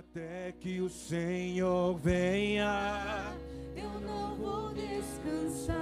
[0.00, 3.34] Até que o Senhor venha,
[3.76, 5.76] eu não vou descansar.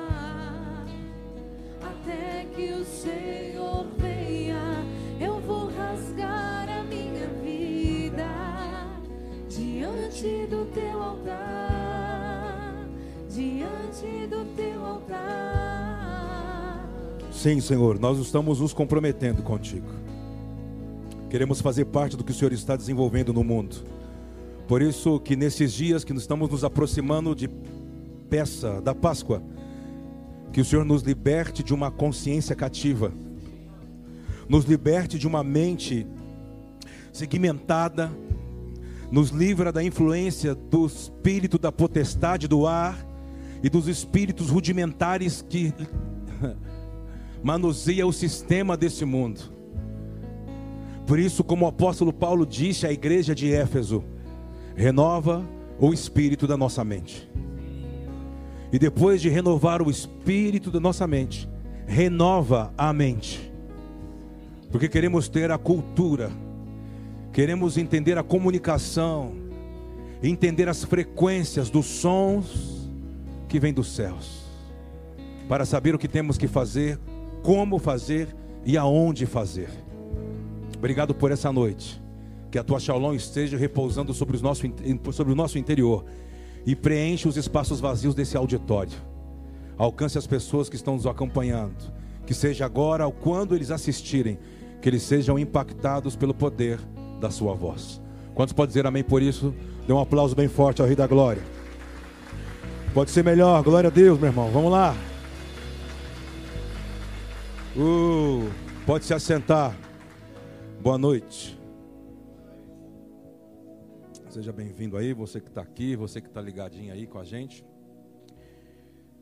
[1.80, 4.84] Até que o Senhor venha,
[5.20, 8.26] eu vou rasgar a minha vida
[9.48, 12.88] diante do teu altar,
[13.30, 15.20] diante do teu altar.
[17.30, 19.86] Sim, Senhor, nós estamos nos comprometendo contigo.
[21.30, 23.96] Queremos fazer parte do que o Senhor está desenvolvendo no mundo.
[24.68, 27.48] Por isso que nesses dias que estamos nos aproximando de
[28.28, 29.42] peça da Páscoa,
[30.52, 33.10] que o Senhor nos liberte de uma consciência cativa,
[34.46, 36.06] nos liberte de uma mente
[37.10, 38.12] segmentada,
[39.10, 43.02] nos livra da influência do espírito da potestade do ar
[43.62, 45.72] e dos espíritos rudimentares que
[47.42, 49.40] manuseia o sistema desse mundo.
[51.06, 54.04] Por isso, como o apóstolo Paulo disse à igreja de Éfeso,
[54.78, 55.44] renova
[55.80, 57.28] o espírito da nossa mente.
[58.72, 61.48] E depois de renovar o espírito da nossa mente,
[61.84, 63.52] renova a mente.
[64.70, 66.30] Porque queremos ter a cultura,
[67.32, 69.32] queremos entender a comunicação,
[70.22, 72.88] entender as frequências dos sons
[73.48, 74.44] que vêm dos céus,
[75.48, 77.00] para saber o que temos que fazer,
[77.42, 78.28] como fazer
[78.64, 79.70] e aonde fazer.
[80.76, 82.00] Obrigado por essa noite
[82.50, 84.62] que a tua Shalom esteja repousando sobre, os nosso,
[85.12, 86.04] sobre o nosso interior
[86.64, 88.92] e preenche os espaços vazios desse auditório.
[89.76, 91.92] Alcance as pessoas que estão nos acompanhando,
[92.26, 94.38] que seja agora ou quando eles assistirem,
[94.80, 96.78] que eles sejam impactados pelo poder
[97.20, 98.00] da sua voz.
[98.34, 99.54] Quantos podem dizer amém por isso?
[99.86, 101.42] Dê um aplauso bem forte ao Rei da Glória.
[102.94, 104.50] Pode ser melhor, glória a Deus, meu irmão.
[104.50, 104.96] Vamos lá.
[107.76, 108.48] Uh,
[108.86, 109.76] pode se assentar.
[110.80, 111.57] Boa noite.
[114.30, 117.64] Seja bem-vindo aí, você que está aqui, você que está ligadinho aí com a gente.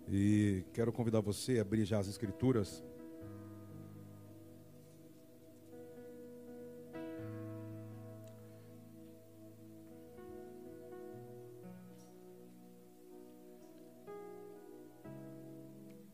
[0.09, 2.83] E quero convidar você a abrir já as escrituras.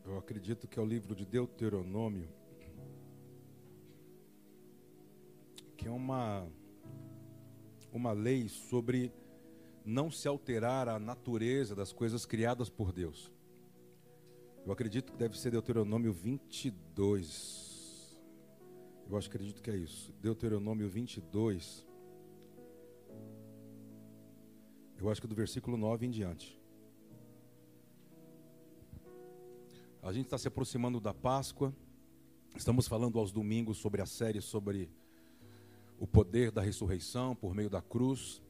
[0.05, 2.29] Eu acredito que é o livro de Deuteronômio,
[5.75, 6.47] que é uma
[7.93, 9.13] uma lei sobre
[9.85, 13.31] não se alterar a natureza das coisas criadas por Deus.
[14.65, 18.17] Eu acredito que deve ser Deuteronômio 22.
[19.09, 20.13] Eu acho, acredito que é isso.
[20.21, 21.85] Deuteronômio 22.
[24.97, 26.59] Eu acho que é do versículo 9 em diante.
[30.01, 31.73] A gente está se aproximando da Páscoa.
[32.55, 34.89] Estamos falando aos domingos sobre a série sobre
[36.03, 38.41] o poder da ressurreição por meio da cruz.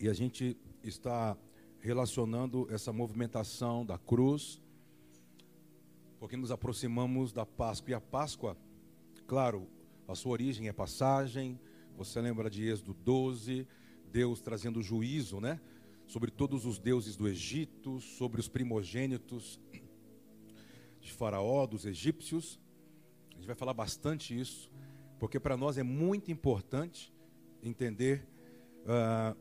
[0.00, 1.38] E a gente está
[1.78, 4.60] relacionando essa movimentação da cruz,
[6.18, 7.92] porque nos aproximamos da Páscoa.
[7.92, 8.56] E a Páscoa,
[9.28, 9.68] claro,
[10.08, 11.60] a sua origem é passagem.
[11.96, 13.64] Você lembra de Êxodo 12,
[14.10, 15.60] Deus trazendo juízo, né?
[16.08, 19.60] Sobre todos os deuses do Egito, sobre os primogênitos
[21.00, 22.58] de Faraó, dos egípcios.
[23.30, 24.73] A gente vai falar bastante isso
[25.24, 27.10] porque para nós é muito importante
[27.62, 28.28] entender
[28.82, 29.34] uh,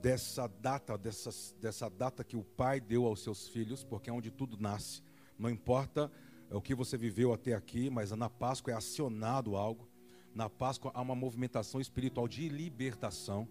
[0.00, 1.30] dessa data, dessa,
[1.60, 5.02] dessa data que o Pai deu aos seus filhos, porque é onde tudo nasce.
[5.36, 6.12] Não importa
[6.48, 9.88] o que você viveu até aqui, mas na Páscoa é acionado algo.
[10.32, 13.48] Na Páscoa há uma movimentação espiritual de libertação.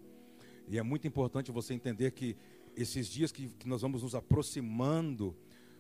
[0.66, 2.38] E é muito importante você entender que
[2.74, 5.36] esses dias que, que nós vamos nos aproximando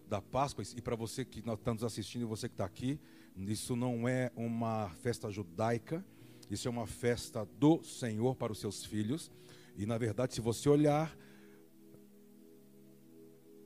[0.09, 2.99] da Páscoa, e para você que está nos assistindo e você que está aqui,
[3.35, 6.03] isso não é uma festa judaica,
[6.49, 9.31] isso é uma festa do Senhor para os seus filhos.
[9.77, 11.15] E na verdade, se você olhar,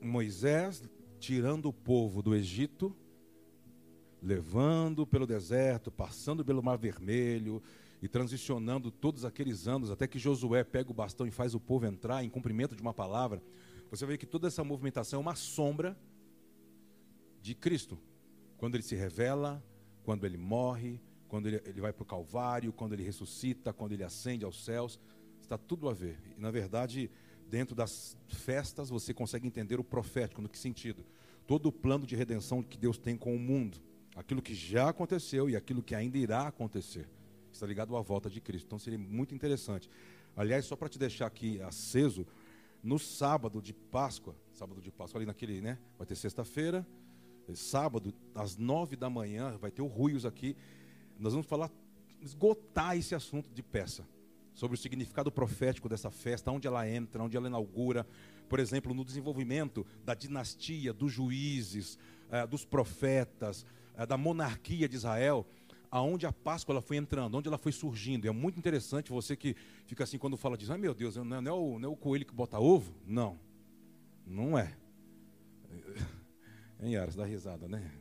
[0.01, 0.83] Moisés
[1.19, 2.95] tirando o povo do Egito,
[4.21, 7.61] levando pelo deserto, passando pelo Mar Vermelho
[8.01, 11.85] e transicionando todos aqueles anos, até que Josué pega o bastão e faz o povo
[11.85, 13.41] entrar em cumprimento de uma palavra.
[13.91, 15.95] Você vê que toda essa movimentação é uma sombra
[17.41, 17.97] de Cristo.
[18.57, 19.63] Quando ele se revela,
[20.03, 24.03] quando ele morre, quando ele, ele vai para o Calvário, quando ele ressuscita, quando ele
[24.03, 24.99] ascende aos céus,
[25.41, 26.17] está tudo a ver.
[26.37, 27.09] E na verdade,
[27.49, 30.41] dentro das festas, você consegue entender o profético.
[30.41, 31.05] No que sentido?
[31.47, 33.77] Todo o plano de redenção que Deus tem com o mundo,
[34.15, 37.09] aquilo que já aconteceu e aquilo que ainda irá acontecer,
[37.51, 38.65] está ligado à volta de Cristo.
[38.67, 39.89] Então seria muito interessante.
[40.35, 42.25] Aliás, só para te deixar aqui aceso,
[42.83, 45.77] no sábado de Páscoa, sábado de Páscoa, ali naquele, né?
[45.97, 46.87] Vai ter sexta-feira,
[47.55, 50.55] sábado, às nove da manhã, vai ter o Ruios aqui.
[51.19, 51.69] Nós vamos falar,
[52.21, 54.05] esgotar esse assunto de peça.
[54.53, 58.05] sobre o significado profético dessa festa, onde ela entra, onde ela inaugura,
[58.49, 61.97] por exemplo, no desenvolvimento da dinastia, dos juízes,
[62.29, 63.65] eh, dos profetas,
[63.95, 65.47] eh, da monarquia de Israel,
[65.89, 68.25] aonde a Páscoa ela foi entrando, onde ela foi surgindo.
[68.25, 69.55] E é muito interessante você que
[69.85, 71.91] fica assim quando fala disso, ai meu Deus, não é, não é o, não é
[71.91, 72.93] o coelho que bota ovo?
[73.07, 73.39] Não,
[74.27, 74.75] não é.
[76.81, 77.91] Hein, Yara, você dá risada, né?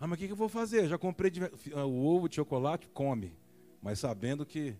[0.00, 0.88] Ah, mas o que, que eu vou fazer?
[0.88, 1.40] Já comprei de-
[1.74, 3.36] o ovo de chocolate, come.
[3.82, 4.74] Mas sabendo que.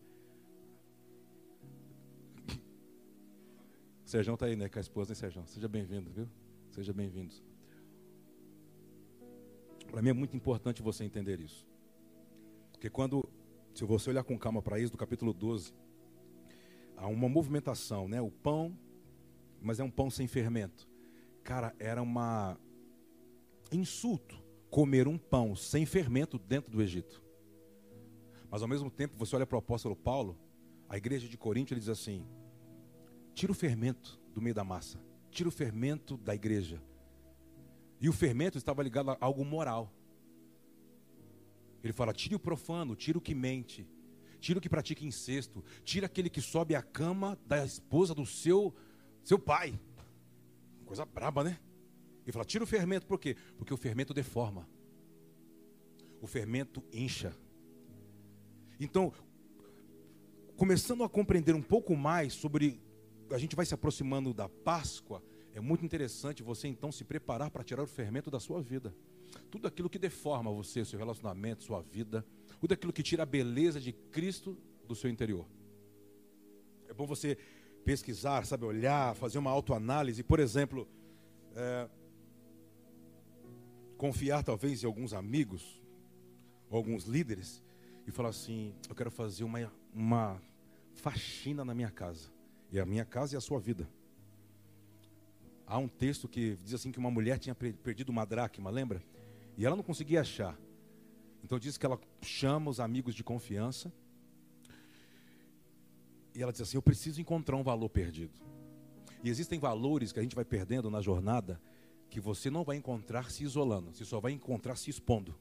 [4.05, 4.69] O Serjão está aí, né?
[4.69, 5.47] Com a esposa, né, Serjão?
[5.47, 6.29] Seja bem-vindo, viu?
[6.71, 7.35] Seja bem-vindo.
[9.91, 11.67] Para mim é muito importante você entender isso.
[12.73, 13.23] Porque quando,
[13.75, 15.75] se você olhar com calma para isso, do capítulo 12,
[16.97, 18.21] há uma movimentação, né?
[18.23, 18.77] O pão,
[19.61, 20.89] mas é um pão sem fermento.
[21.45, 22.59] Cara, era uma
[23.73, 27.23] insulto comer um pão sem fermento dentro do Egito.
[28.51, 30.39] Mas ao mesmo tempo, você olha para o apóstolo Paulo,
[30.89, 32.27] a igreja de Corinto, ele diz assim:
[33.35, 36.83] tira o fermento do meio da massa, tira o fermento da igreja.
[38.01, 39.93] E o fermento estava ligado a algo moral.
[41.83, 43.87] Ele fala: tire o profano, tira o que mente,
[44.41, 48.75] tira o que pratica incesto, tira aquele que sobe à cama da esposa do seu,
[49.23, 49.79] seu pai.
[50.85, 51.59] Coisa braba, né?
[52.25, 53.37] Ele fala: tira o fermento, por quê?
[53.57, 54.69] Porque o fermento deforma,
[56.21, 57.37] o fermento incha.
[58.79, 59.13] Então,
[60.57, 62.81] começando a compreender um pouco mais sobre.
[63.31, 65.23] A gente vai se aproximando da Páscoa.
[65.55, 68.95] É muito interessante você então se preparar para tirar o fermento da sua vida.
[69.51, 72.25] Tudo aquilo que deforma você, seu relacionamento, sua vida,
[72.61, 75.47] tudo aquilo que tira a beleza de Cristo do seu interior.
[76.89, 77.39] É bom você
[77.85, 80.23] pesquisar, sabe, olhar, fazer uma autoanálise.
[80.23, 80.87] Por exemplo,
[81.55, 81.89] é,
[84.03, 85.81] confiar talvez em alguns amigos,
[86.69, 87.63] alguns líderes,
[88.05, 90.43] e falar assim: eu quero fazer uma, uma
[90.93, 92.29] faxina na minha casa.
[92.73, 93.89] E a minha casa é a sua vida.
[95.65, 99.01] Há um texto que diz assim que uma mulher tinha per- perdido uma dracma, lembra?
[99.57, 100.59] E ela não conseguia achar.
[101.45, 103.93] Então diz que ela chama os amigos de confiança.
[106.35, 108.35] E ela diz assim: Eu preciso encontrar um valor perdido.
[109.23, 111.61] E existem valores que a gente vai perdendo na jornada
[112.13, 115.35] que você não vai encontrar se isolando, você só vai encontrar se expondo.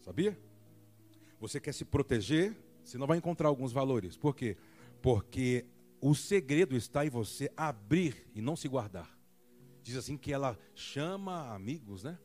[0.00, 0.40] Sabia?
[1.38, 4.16] Você quer se proteger, você não vai encontrar alguns valores.
[4.16, 4.56] Por quê?
[5.02, 5.66] Porque
[6.00, 9.14] o segredo está em você abrir e não se guardar.
[9.82, 12.18] Diz assim que ela chama amigos, né?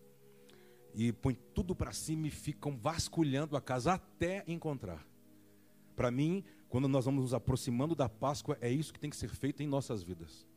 [0.94, 5.06] E põe tudo para cima e ficam vasculhando a casa até encontrar.
[5.94, 9.28] Para mim, quando nós vamos nos aproximando da Páscoa, é isso que tem que ser
[9.28, 10.50] feito em nossas vidas.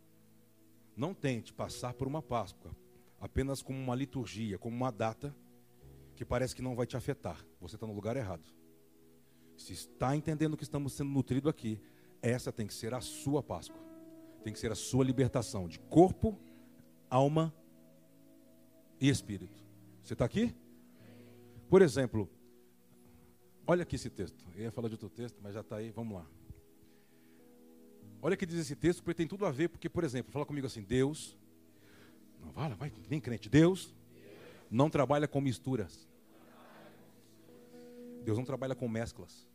[0.97, 2.75] Não tente passar por uma Páscoa
[3.21, 5.35] apenas como uma liturgia, como uma data
[6.15, 7.45] que parece que não vai te afetar.
[7.61, 8.45] Você está no lugar errado.
[9.57, 11.81] Se está entendendo que estamos sendo nutridos aqui,
[12.21, 13.83] essa tem que ser a sua Páscoa.
[14.43, 16.39] Tem que ser a sua libertação de corpo,
[17.09, 17.55] alma
[19.01, 19.65] e espírito.
[20.03, 20.55] Você está aqui?
[21.69, 22.31] Por exemplo,
[23.67, 24.47] olha aqui esse texto.
[24.55, 25.91] Eu ia falar de outro texto, mas já está aí.
[25.91, 26.27] Vamos lá.
[28.25, 29.69] Olha o que diz esse texto, porque tem tudo a ver.
[29.69, 31.37] Porque, por exemplo, fala comigo assim: Deus.
[32.41, 33.51] Não, vai, vai, vem crente.
[33.51, 33.95] Deus
[34.71, 36.09] não trabalha com misturas.
[38.25, 39.47] Deus não trabalha com mesclas.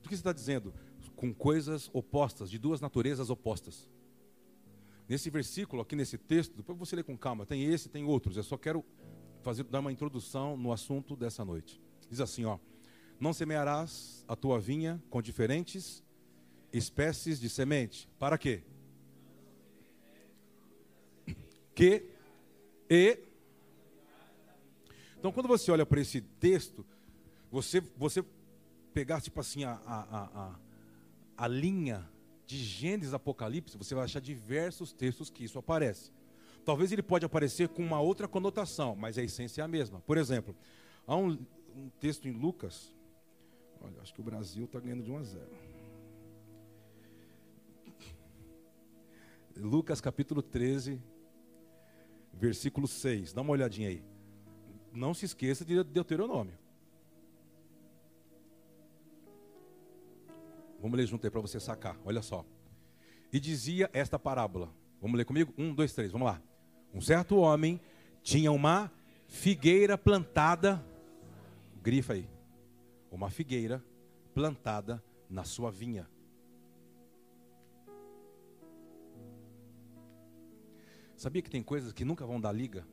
[0.00, 0.72] Do que você está dizendo?
[1.16, 3.90] Com coisas opostas, de duas naturezas opostas.
[5.08, 8.36] Nesse versículo, aqui nesse texto, depois você lê com calma, tem esse, tem outros.
[8.36, 8.84] Eu só quero
[9.42, 11.82] fazer, dar uma introdução no assunto dessa noite.
[12.08, 12.60] Diz assim, ó.
[13.18, 16.06] Não semearás a tua vinha com diferentes
[16.72, 18.08] espécies de semente.
[18.18, 18.62] Para quê?
[21.74, 22.10] Que
[22.90, 23.28] e
[25.18, 26.86] então, quando você olha para esse texto,
[27.50, 28.24] você, você
[28.94, 30.58] pegar, tipo assim, a, a, a,
[31.36, 32.08] a, linha
[32.46, 36.12] de Gênesis Apocalipse, você vai achar diversos textos que isso aparece.
[36.64, 40.00] Talvez ele pode aparecer com uma outra conotação, mas a essência é a mesma.
[40.00, 40.54] Por exemplo,
[41.04, 41.36] há um,
[41.74, 42.94] um texto em Lucas.
[43.80, 45.46] Olha, acho que o Brasil está ganhando de 1 a 0.
[49.58, 51.02] Lucas capítulo 13,
[52.32, 53.32] versículo 6.
[53.32, 54.02] Dá uma olhadinha aí.
[54.92, 56.56] Não se esqueça de Deuteronômio.
[60.80, 61.98] Vamos ler junto aí para você sacar.
[62.04, 62.44] Olha só.
[63.32, 64.72] E dizia esta parábola.
[65.00, 65.52] Vamos ler comigo?
[65.58, 66.12] Um, dois, três.
[66.12, 66.40] Vamos lá.
[66.94, 67.80] Um certo homem
[68.22, 68.90] tinha uma
[69.26, 70.84] figueira plantada.
[71.82, 72.28] Grifa aí.
[73.10, 73.84] Uma figueira
[74.34, 76.08] plantada na sua vinha.
[81.18, 82.86] Sabia que tem coisas que nunca vão dar liga?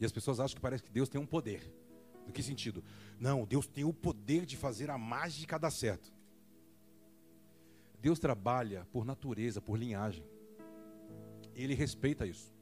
[0.00, 1.72] E as pessoas acham que parece que Deus tem um poder.
[2.26, 2.82] No que sentido?
[3.16, 6.12] Não, Deus tem o poder de fazer a mágica dar certo.
[8.00, 10.24] Deus trabalha por natureza, por linhagem.
[11.54, 12.52] Ele respeita isso.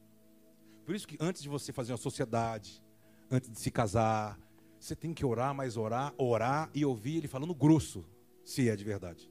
[0.85, 2.83] Por isso que antes de você fazer uma sociedade,
[3.31, 4.39] antes de se casar,
[4.79, 8.05] você tem que orar, mais orar, orar e ouvir ele falando grosso,
[8.45, 9.27] se é de verdade.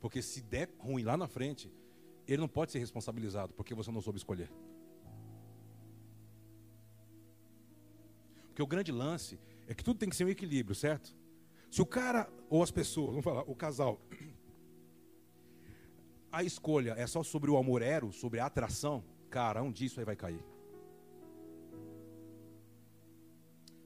[0.00, 1.72] Porque se der ruim lá na frente,
[2.26, 4.50] ele não pode ser responsabilizado, porque você não soube escolher.
[8.48, 11.16] Porque o grande lance é que tudo tem que ser um equilíbrio, certo?
[11.70, 13.98] Se o cara ou as pessoas, vamos falar, o casal,
[16.30, 20.04] a escolha é só sobre o amorero, sobre a atração, cara, um dia isso aí
[20.04, 20.44] vai cair.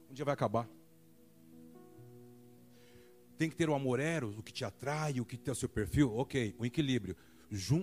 [0.09, 0.69] Um dia vai acabar.
[3.37, 6.13] Tem que ter o amorero, o que te atrai, o que tem o seu perfil,
[6.17, 7.15] ok, o equilíbrio.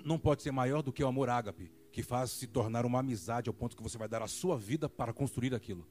[0.05, 3.49] Não pode ser maior do que o amor ágape, que faz se tornar uma amizade
[3.49, 5.87] ao ponto que você vai dar a sua vida para construir aquilo.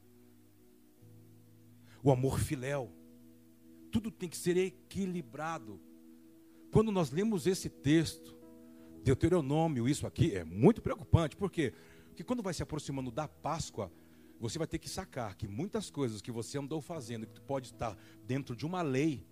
[2.03, 2.91] O amor filéu.
[3.91, 5.79] Tudo tem que ser equilibrado.
[6.71, 8.35] Quando nós lemos esse texto,
[9.03, 11.73] Deuteronômio, isso aqui é muito preocupante, por quê?
[12.07, 13.91] Porque quando vai se aproximando da Páscoa,
[14.39, 17.97] você vai ter que sacar que muitas coisas que você andou fazendo, que pode estar
[18.25, 19.25] dentro de uma lei,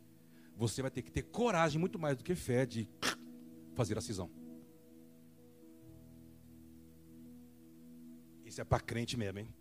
[0.56, 2.88] você vai ter que ter coragem muito mais do que fé de
[3.74, 4.30] fazer a cisão.
[8.46, 9.54] Isso é para crente mesmo, hein?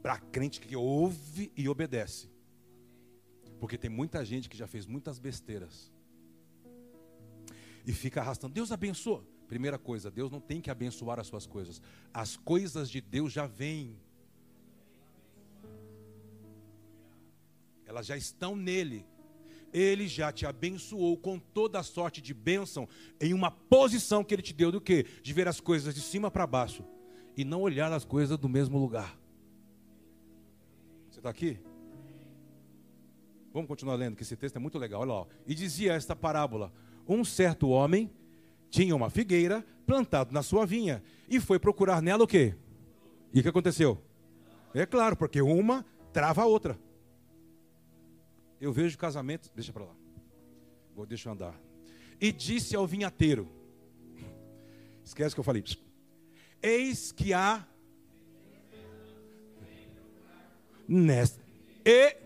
[0.00, 2.30] Para crente que ouve e obedece.
[3.58, 5.92] Porque tem muita gente que já fez muitas besteiras
[7.86, 8.54] e fica arrastando.
[8.54, 9.24] Deus abençoa.
[9.48, 11.82] Primeira coisa, Deus não tem que abençoar as suas coisas.
[12.12, 14.00] As coisas de Deus já vêm.
[17.84, 19.04] Elas já estão nele.
[19.72, 22.88] Ele já te abençoou com toda a sorte de bênção
[23.20, 25.06] em uma posição que ele te deu do que?
[25.22, 26.84] De ver as coisas de cima para baixo
[27.36, 29.18] e não olhar as coisas do mesmo lugar.
[31.10, 31.58] Você está aqui?
[33.52, 35.02] Vamos continuar lendo, que esse texto é muito legal.
[35.02, 35.26] Olha lá.
[35.46, 36.72] E dizia esta parábola:
[37.06, 38.10] um certo homem
[38.70, 42.54] tinha uma figueira plantada na sua vinha e foi procurar nela o quê?
[43.32, 44.02] E o que aconteceu?
[44.74, 46.78] É claro, porque uma trava a outra.
[48.62, 49.96] Eu vejo casamento, deixa para lá.
[50.94, 51.60] Vou deixa eu andar.
[52.20, 53.48] E disse ao vinhateiro:
[55.04, 55.64] Esquece que eu falei.
[56.62, 57.66] Eis que há
[60.86, 61.42] nesta
[61.84, 62.16] e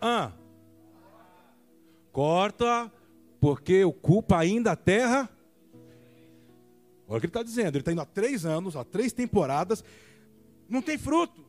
[0.00, 0.32] ah,
[2.10, 2.92] corta
[3.40, 5.30] porque ocupa ainda a terra.
[7.06, 7.76] Olha o que ele está dizendo.
[7.76, 9.84] Ele está indo há três anos, há três temporadas,
[10.68, 11.48] não tem fruto.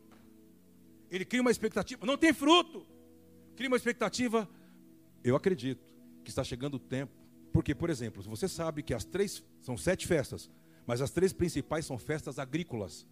[1.09, 2.90] Ele cria uma expectativa, não tem fruto.
[3.55, 4.49] Cria uma expectativa.
[5.23, 5.93] Eu acredito
[6.23, 7.13] que está chegando o tempo.
[7.51, 10.49] Porque, por exemplo, você sabe que as três são sete festas,
[10.87, 13.05] mas as três principais são festas agrícolas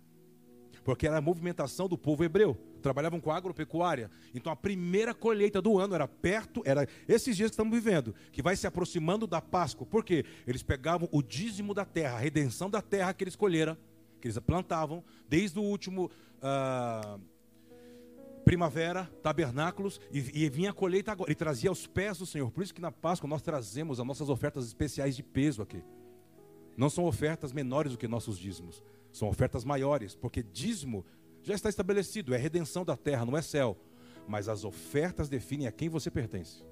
[0.89, 2.57] porque era a movimentação do povo hebreu.
[2.81, 4.09] Trabalhavam com agropecuária.
[4.33, 8.41] Então a primeira colheita do ano era perto, era esses dias que estamos vivendo, que
[8.41, 9.85] vai se aproximando da Páscoa.
[9.85, 10.25] Por quê?
[10.47, 13.77] Eles pegavam o dízimo da terra, a redenção da terra que eles colheram,
[14.19, 16.09] que eles plantavam, desde o último.
[16.41, 17.19] Uh,
[18.49, 22.49] primavera, tabernáculos, e, e, vinha a colheita agora, e trazia aos pés do Senhor.
[22.49, 25.83] Por isso que na Páscoa nós trazemos as nossas ofertas especiais de peso aqui.
[26.75, 28.81] Não são ofertas menores do que nossos dízimos.
[29.11, 31.05] São ofertas maiores, porque dízimo
[31.43, 33.77] já está estabelecido, é redenção da terra, não é céu.
[34.27, 36.65] Mas as ofertas definem a quem você pertence.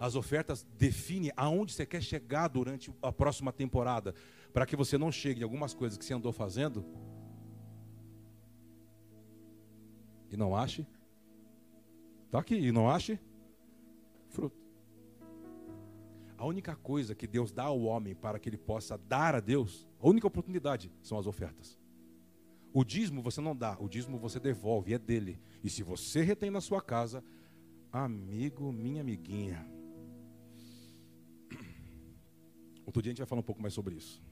[0.00, 4.12] As ofertas definem aonde você quer chegar durante a próxima temporada,
[4.52, 6.84] para que você não chegue em algumas coisas que você andou fazendo
[10.32, 10.84] e não ache.
[12.26, 13.18] Está aqui, e não ache
[14.28, 14.56] fruto.
[16.36, 19.88] A única coisa que Deus dá ao homem para que ele possa dar a Deus,
[19.98, 21.78] a única oportunidade são as ofertas.
[22.72, 25.40] O dízimo você não dá, o dízimo você devolve, é dele.
[25.64, 27.24] E se você retém na sua casa,
[27.90, 29.66] amigo, minha amiguinha.
[32.84, 34.22] Outro dia a gente vai falar um pouco mais sobre isso.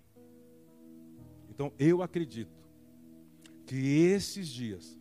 [1.49, 2.53] Então eu acredito
[3.65, 4.99] que esses dias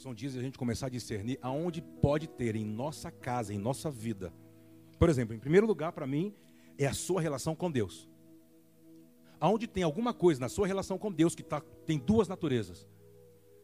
[0.00, 3.58] são dias de a gente começar a discernir aonde pode ter em nossa casa, em
[3.58, 4.32] nossa vida,
[5.00, 6.34] por exemplo, em primeiro lugar, para mim,
[6.76, 8.06] é a sua relação com Deus.
[9.40, 12.86] Aonde tem alguma coisa na sua relação com Deus que tá, tem duas naturezas.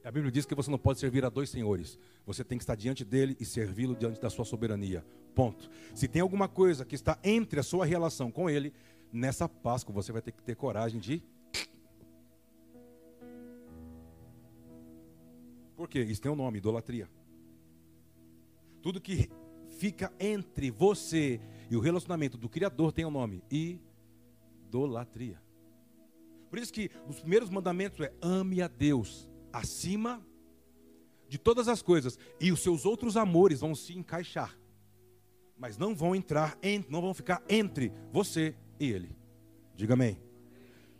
[0.02, 1.98] A Bíblia diz que você não pode servir a dois senhores.
[2.24, 5.04] Você tem que estar diante dele e servi-lo diante da sua soberania.
[5.34, 5.68] Ponto.
[5.94, 8.72] Se tem alguma coisa que está entre a sua relação com ele,
[9.12, 11.22] nessa Páscoa você vai ter que ter coragem de.
[15.86, 16.02] Por quê?
[16.02, 17.08] Isso tem um nome, idolatria.
[18.82, 19.30] Tudo que
[19.78, 21.40] fica entre você
[21.70, 25.40] e o relacionamento do Criador tem um nome: idolatria.
[26.50, 30.20] Por isso que os primeiros mandamentos é ame a Deus acima
[31.28, 34.58] de todas as coisas, e os seus outros amores vão se encaixar,
[35.56, 39.16] mas não vão entrar, não vão ficar entre você e ele.
[39.76, 40.20] Diga amém.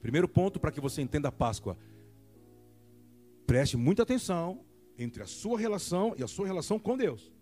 [0.00, 1.76] Primeiro ponto para que você entenda a Páscoa.
[3.48, 4.64] Preste muita atenção
[4.98, 7.32] entre a sua relação e a sua relação com Deus.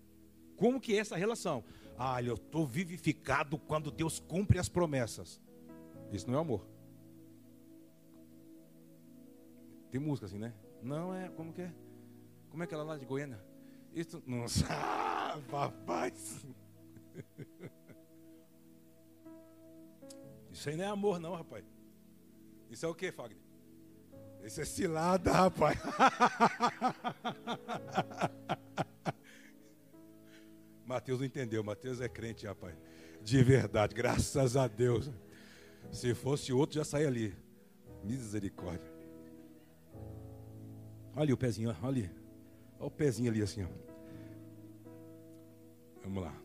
[0.55, 1.63] Como que é essa relação?
[1.97, 5.41] Ah, eu estou vivificado quando Deus cumpre as promessas.
[6.11, 6.65] Isso não é amor.
[9.89, 10.53] Tem música assim, né?
[10.81, 11.73] Não é, como que é?
[12.49, 13.41] Como é que ela lá de Goiânia?
[13.93, 16.45] Isso, nossa, ah, rapaz.
[20.51, 21.65] Isso aí não é amor não, rapaz.
[22.69, 23.44] Isso é o que, Fagner?
[24.45, 25.79] Isso é cilada, rapaz.
[30.85, 31.63] Mateus não entendeu.
[31.63, 32.75] Mateus é crente, rapaz.
[33.23, 35.09] De verdade, graças a Deus.
[35.91, 37.35] Se fosse outro, já saía ali.
[38.03, 38.93] Misericórdia.
[41.15, 42.11] Olha ali o pezinho, olha ali.
[42.77, 43.63] Olha o pezinho ali assim.
[43.63, 43.67] Ó.
[46.03, 46.39] Vamos lá.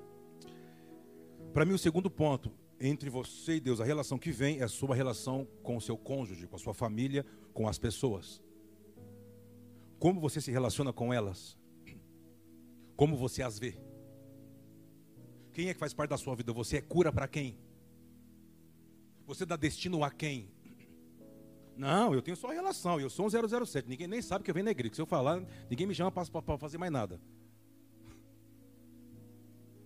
[1.52, 2.50] Para mim, o segundo ponto,
[2.80, 5.98] entre você e Deus, a relação que vem é a sua relação com o seu
[5.98, 8.42] cônjuge, com a sua família, com as pessoas.
[9.98, 11.58] Como você se relaciona com elas?
[12.96, 13.78] Como você as vê?
[15.52, 16.52] Quem é que faz parte da sua vida?
[16.54, 17.58] Você é cura para quem?
[19.26, 20.50] Você dá destino a quem?
[21.76, 23.88] Não, eu tenho só relação, eu sou um 007.
[23.88, 24.94] Ninguém nem sabe que eu venho na igreja.
[24.94, 27.20] Se eu falar, ninguém me chama para fazer mais nada.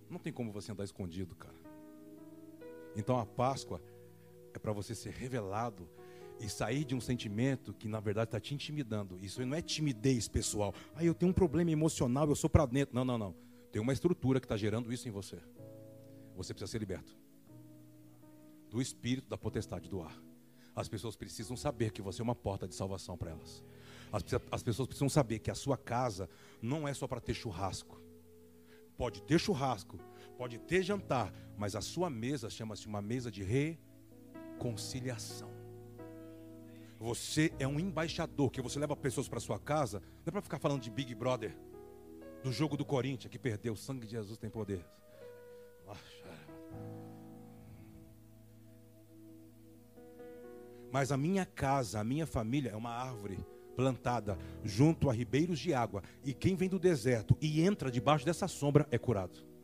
[0.09, 1.74] Não tem como você andar escondido, cara.
[2.95, 3.81] Então a Páscoa
[4.53, 5.87] é para você ser revelado
[6.39, 9.17] e sair de um sentimento que na verdade está te intimidando.
[9.21, 10.73] Isso não é timidez pessoal.
[10.95, 12.95] Ah, eu tenho um problema emocional, eu sou para dentro.
[12.95, 13.35] Não, não, não.
[13.71, 15.37] Tem uma estrutura que está gerando isso em você.
[16.35, 17.17] Você precisa ser liberto
[18.69, 20.21] do espírito da potestade do ar.
[20.75, 23.63] As pessoas precisam saber que você é uma porta de salvação para elas.
[24.11, 26.29] As, as, pessoas precisam saber que a sua casa
[26.61, 28.01] não é só para ter churrasco.
[28.97, 29.97] Pode ter churrasco,
[30.37, 35.49] pode ter jantar, mas a sua mesa chama-se uma mesa de reconciliação.
[36.99, 40.59] Você é um embaixador que você leva pessoas para sua casa, não é para ficar
[40.59, 41.55] falando de Big Brother,
[42.43, 44.85] do jogo do Corinthians que perdeu, o sangue de Jesus tem poder.
[50.91, 53.45] Mas a minha casa, a minha família é uma árvore
[53.75, 56.01] plantada junto a ribeiros de água.
[56.23, 59.54] E quem vem do deserto e entra debaixo dessa sombra é curado.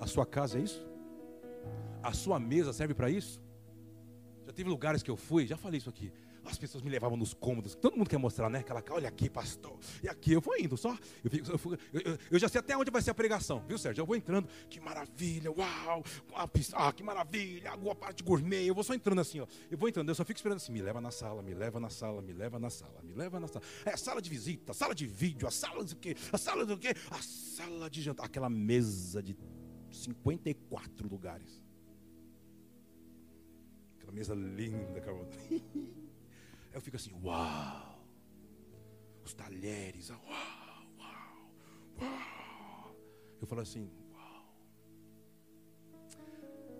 [0.00, 0.86] A sua casa é isso?
[2.02, 3.40] A sua mesa serve para isso?
[4.46, 6.12] Já teve lugares que eu fui, já falei isso aqui.
[6.50, 7.74] As pessoas me levavam nos cômodos.
[7.74, 8.60] Todo mundo quer mostrar, né?
[8.60, 9.78] Aquela, olha aqui, pastor.
[10.02, 10.96] E aqui eu vou indo só.
[11.22, 14.00] Eu, fico, eu, eu, eu, já sei até onde vai ser a pregação, viu, Sérgio?
[14.00, 14.48] Eu vou entrando.
[14.70, 16.02] Que maravilha, uau.
[16.72, 17.72] Ah, que maravilha.
[17.72, 18.64] A parte gourmet.
[18.64, 19.46] Eu vou só entrando assim, ó.
[19.70, 20.08] Eu vou entrando.
[20.08, 20.72] Eu só fico esperando assim.
[20.72, 23.46] Me leva na sala, me leva na sala, me leva na sala, me leva na
[23.46, 23.64] sala.
[23.84, 26.16] É a sala de visita, a sala de vídeo, a sala do quê?
[26.32, 26.94] A sala do quê?
[27.10, 28.24] A sala de jantar.
[28.24, 29.34] Aquela mesa de
[29.98, 31.62] 54 lugares.
[33.96, 35.02] Aquela mesa linda.
[36.72, 37.98] Eu fico assim, uau.
[39.24, 40.20] Os talheres, uau,
[40.98, 41.50] uau,
[42.00, 42.96] uau.
[43.40, 44.46] Eu falo assim, uau.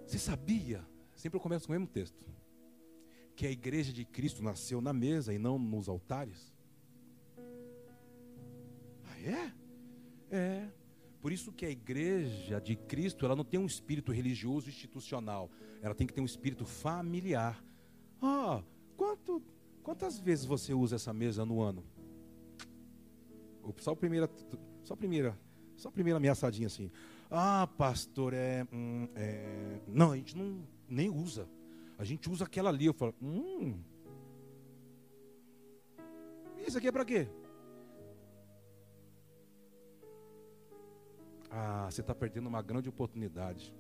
[0.07, 0.87] Você sabia?
[1.15, 2.25] Sempre eu começo com o mesmo texto.
[3.35, 6.55] Que a igreja de Cristo nasceu na mesa e não nos altares?
[9.05, 9.53] Ah, é?
[10.31, 10.78] É.
[11.21, 15.51] Por isso que a igreja de Cristo, ela não tem um espírito religioso institucional.
[15.83, 17.63] Ela tem que ter um espírito familiar.
[18.23, 18.63] Ah,
[18.97, 19.43] quanto
[19.89, 21.83] Quantas vezes você usa essa mesa no ano?
[23.79, 24.29] Só a primeira,
[24.85, 25.39] só a primeira,
[25.79, 26.91] só a primeira ameaçadinha assim.
[27.31, 31.49] Ah, pastor, é, hum, é, não, a gente não nem usa.
[31.97, 32.85] A gente usa aquela ali.
[32.85, 33.81] Eu falo, hum,
[36.67, 37.27] isso aqui é para quê?
[41.51, 43.75] Ah, você está perdendo uma grande oportunidade.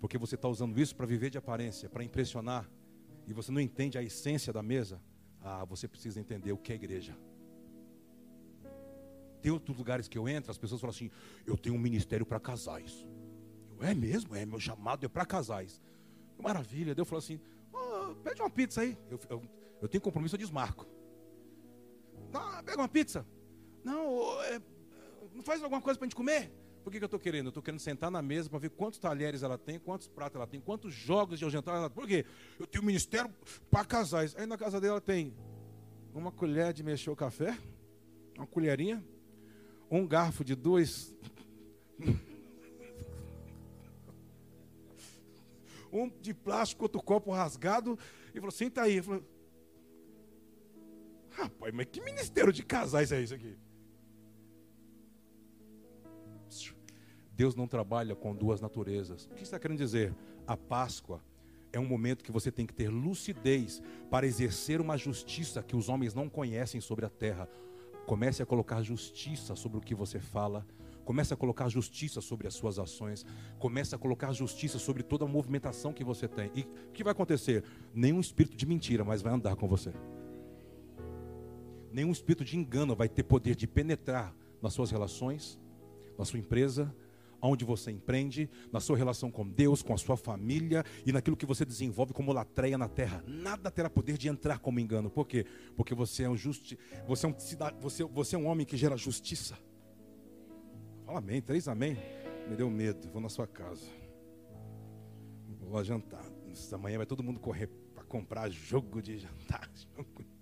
[0.00, 2.68] Porque você está usando isso para viver de aparência, para impressionar
[3.26, 5.00] e você não entende a essência da mesa,
[5.40, 7.16] ah, você precisa entender o que é igreja.
[9.40, 11.10] Tem outros lugares que eu entro, as pessoas falam assim:
[11.46, 13.06] eu tenho um ministério para casais.
[13.70, 14.34] Eu, é mesmo?
[14.34, 15.80] É, meu chamado é para casais.
[16.38, 16.94] Maravilha.
[16.94, 17.40] Deus falou assim:
[17.72, 18.98] oh, pede uma pizza aí.
[19.08, 19.42] Eu, eu,
[19.82, 20.86] eu, tenho compromisso, eu desmarco.
[22.32, 23.24] Não, pega uma pizza.
[23.84, 24.60] Não, é,
[25.40, 26.52] não faz alguma coisa para a gente comer?
[26.84, 27.46] Por que, que eu estou querendo?
[27.46, 30.46] Eu estou querendo sentar na mesa para ver quantos talheres ela tem, quantos pratos ela
[30.46, 31.94] tem, quantos jogos de jantar ela tem.
[31.94, 32.26] Por quê?
[32.58, 33.34] Eu tenho um ministério
[33.70, 34.36] para casais.
[34.36, 35.34] Aí na casa dela tem
[36.14, 37.58] uma colher de mexer o café,
[38.36, 39.04] uma colherinha,
[39.90, 41.14] um garfo de dois.
[45.92, 47.98] um de plástico, outro copo rasgado.
[48.34, 48.98] E falou: senta aí.
[48.98, 49.22] Eu falei,
[51.30, 53.56] rapaz, mas que ministério de casais é isso aqui?
[57.40, 59.24] Deus não trabalha com duas naturezas.
[59.32, 60.14] O que está querendo dizer?
[60.46, 61.22] A Páscoa
[61.72, 65.88] é um momento que você tem que ter lucidez para exercer uma justiça que os
[65.88, 67.48] homens não conhecem sobre a terra.
[68.04, 70.66] Comece a colocar justiça sobre o que você fala.
[71.02, 73.24] Comece a colocar justiça sobre as suas ações.
[73.58, 76.50] Comece a colocar justiça sobre toda a movimentação que você tem.
[76.54, 77.64] E o que vai acontecer?
[77.94, 79.94] Nenhum espírito de mentira mais vai andar com você.
[81.90, 85.58] Nenhum espírito de engano vai ter poder de penetrar nas suas relações,
[86.18, 86.94] na sua empresa,
[87.42, 91.46] onde você empreende, na sua relação com Deus, com a sua família e naquilo que
[91.46, 93.24] você desenvolve como latreia na terra.
[93.26, 95.10] Nada terá poder de entrar como engano.
[95.10, 95.46] Por quê?
[95.76, 97.34] Porque você é um justi você é um
[97.80, 99.58] você, você é um homem que gera justiça.
[101.04, 101.96] Fala amém, três amém.
[102.48, 103.86] Me deu medo, vou na sua casa.
[105.60, 106.24] Vou lá jantar.
[106.78, 109.70] Manhã vai todo mundo correr para comprar jogo de jantar.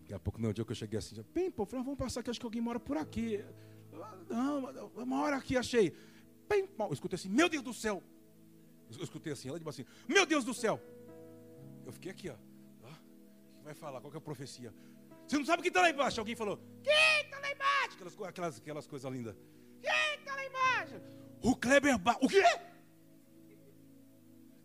[0.00, 2.38] Daqui a pouco, no dia que eu cheguei assim, bem, pô, vamos passar aqui, acho
[2.38, 3.42] que alguém mora por aqui.
[4.28, 5.94] Não, uma hora aqui achei.
[6.48, 8.02] Bem, eu escutei assim, meu Deus do céu.
[8.96, 10.80] Eu escutei assim, ela disse assim, meu Deus do céu.
[11.84, 12.34] Eu fiquei aqui, ó.
[12.34, 14.00] O que vai falar?
[14.00, 14.72] Qual que é a profecia?
[15.26, 16.20] Você não sabe quem está lá embaixo?
[16.20, 17.94] Alguém falou, quem está lá embaixo?
[17.94, 19.36] Aquelas, aquelas, aquelas coisas lindas.
[19.80, 21.00] Quem está lá embaixo?
[21.42, 22.42] O Kleber ba O quê?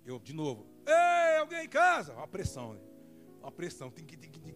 [0.06, 2.14] Eu, de novo, ei, alguém em casa?
[2.14, 2.80] Uma pressão, né?
[3.42, 3.92] Uma pressão.
[3.92, 4.54] Tem que, tem que, tem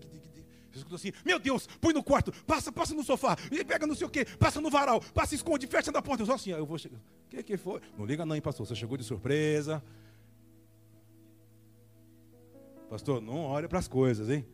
[0.73, 4.07] Jesus escutou assim: Meu Deus, põe no quarto, passa, passa no sofá, pega não sei
[4.07, 6.23] o que, passa no varal, passa, esconde, fecha na porta.
[6.23, 6.97] Eu só assim, eu vou chegar.
[6.97, 7.79] O que, que foi?
[7.97, 8.65] Não liga não, hein, pastor.
[8.65, 9.83] Você chegou de surpresa.
[12.89, 14.45] Pastor, não olha para as coisas, hein?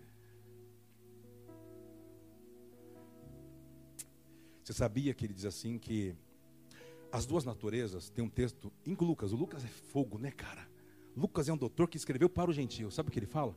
[4.64, 6.16] Você sabia que ele diz assim que
[7.12, 9.32] as duas naturezas tem um texto em Lucas.
[9.32, 10.68] O Lucas é fogo, né, cara?
[11.18, 12.92] Lucas é um doutor que escreveu para o gentio.
[12.92, 13.56] Sabe o que ele fala?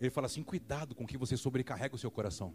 [0.00, 2.54] Ele fala assim: cuidado com que você sobrecarrega o seu coração.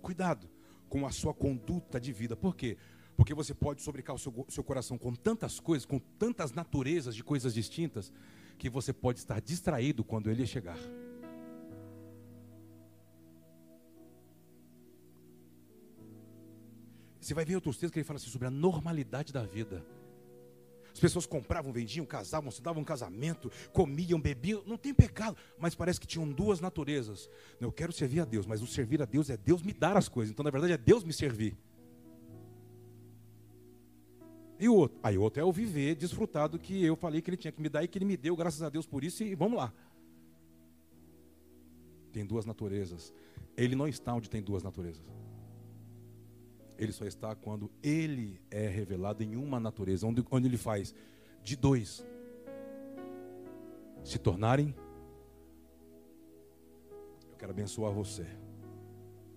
[0.00, 0.48] Cuidado
[0.88, 2.36] com a sua conduta de vida.
[2.36, 2.76] Por quê?
[3.16, 7.22] Porque você pode sobrecarregar o seu, seu coração com tantas coisas, com tantas naturezas de
[7.22, 8.12] coisas distintas,
[8.58, 10.78] que você pode estar distraído quando ele chegar.
[17.20, 19.86] Você vai ver outros textos que ele fala assim sobre a normalidade da vida.
[21.02, 25.74] As pessoas compravam, vendiam, casavam, se davam um casamento, comiam, bebiam, não tem pecado, mas
[25.74, 27.28] parece que tinham duas naturezas.
[27.60, 30.08] Eu quero servir a Deus, mas o servir a Deus é Deus me dar as
[30.08, 30.30] coisas.
[30.30, 31.56] Então, na verdade, é Deus me servir.
[34.60, 35.00] E o outro?
[35.02, 37.60] Aí o outro é o viver, desfrutar do que eu falei que ele tinha que
[37.60, 39.72] me dar e que ele me deu, graças a Deus por isso, e vamos lá.
[42.12, 43.12] Tem duas naturezas.
[43.56, 45.02] Ele não está onde tem duas naturezas.
[46.82, 50.92] Ele só está quando ele é revelado em uma natureza, onde, onde ele faz
[51.40, 52.04] de dois
[54.02, 54.74] se tornarem.
[57.30, 58.26] Eu quero abençoar você.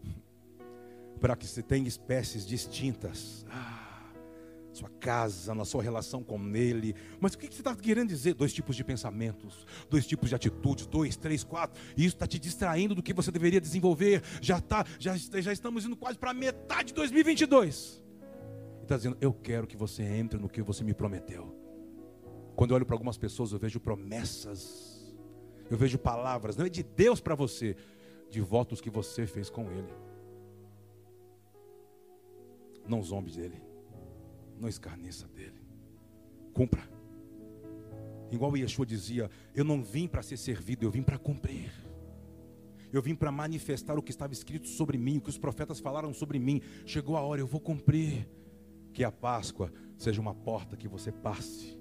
[1.22, 3.46] Para que você tenha espécies distintas.
[3.48, 3.85] Ah,
[4.76, 6.94] sua casa, na sua relação com Ele.
[7.20, 8.34] Mas o que você está querendo dizer?
[8.34, 11.82] Dois tipos de pensamentos, dois tipos de atitudes, dois, três, quatro.
[11.96, 14.22] E isso está te distraindo do que você deveria desenvolver.
[14.42, 18.04] Já tá, já, já estamos indo quase para metade de 2022.
[18.80, 21.56] E está dizendo: Eu quero que você entre no que você me prometeu.
[22.56, 25.16] Quando eu olho para algumas pessoas, eu vejo promessas,
[25.70, 27.76] eu vejo palavras, não é de Deus para você,
[28.30, 29.94] de votos que você fez com Ele.
[32.88, 33.75] Não zombe dele.
[34.60, 35.62] Não escarneça dele.
[36.54, 36.96] Cumpra.
[38.32, 41.72] Igual Yeshua dizia: Eu não vim para ser servido, eu vim para cumprir.
[42.92, 46.14] Eu vim para manifestar o que estava escrito sobre mim, o que os profetas falaram
[46.14, 46.62] sobre mim.
[46.86, 48.28] Chegou a hora, eu vou cumprir.
[48.94, 51.78] Que a Páscoa seja uma porta que você passe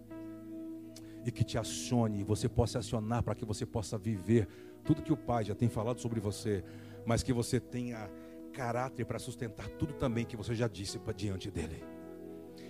[1.25, 4.49] e que te acione, e você possa acionar para que você possa viver
[4.85, 6.63] tudo que o Pai já tem falado sobre você,
[7.07, 8.11] mas que você tenha
[8.53, 11.94] caráter para sustentar tudo também que você já disse para diante dele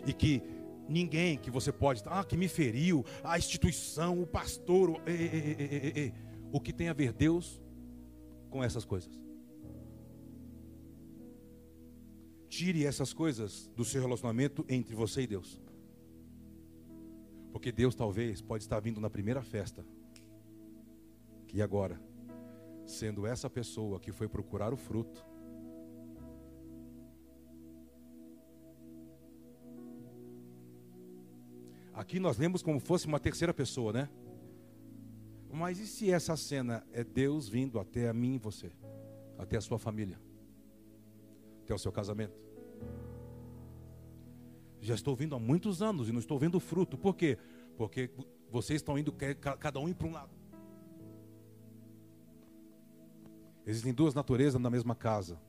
[0.06, 0.42] e que
[0.88, 5.92] ninguém que você pode, ah, que me feriu, a instituição, o pastor, o, ei, ei,
[5.94, 6.14] ei,
[6.52, 7.60] o que tem a ver Deus
[8.50, 9.20] com essas coisas.
[12.48, 15.60] Tire essas coisas do seu relacionamento entre você e Deus.
[17.50, 19.84] Porque Deus talvez pode estar vindo na primeira festa.
[21.52, 22.00] E agora,
[22.86, 25.24] sendo essa pessoa que foi procurar o fruto,
[32.04, 34.10] Aqui nós lemos como fosse uma terceira pessoa, né?
[35.50, 38.70] Mas e se essa cena é Deus vindo até a mim e você,
[39.38, 40.20] até a sua família,
[41.62, 42.38] até o seu casamento?
[44.82, 46.98] Já estou vindo há muitos anos e não estou vendo fruto.
[46.98, 47.38] Por quê?
[47.74, 48.10] Porque
[48.50, 49.10] vocês estão indo
[49.58, 50.34] cada um para um lado.
[53.66, 55.40] Existem duas naturezas na mesma casa.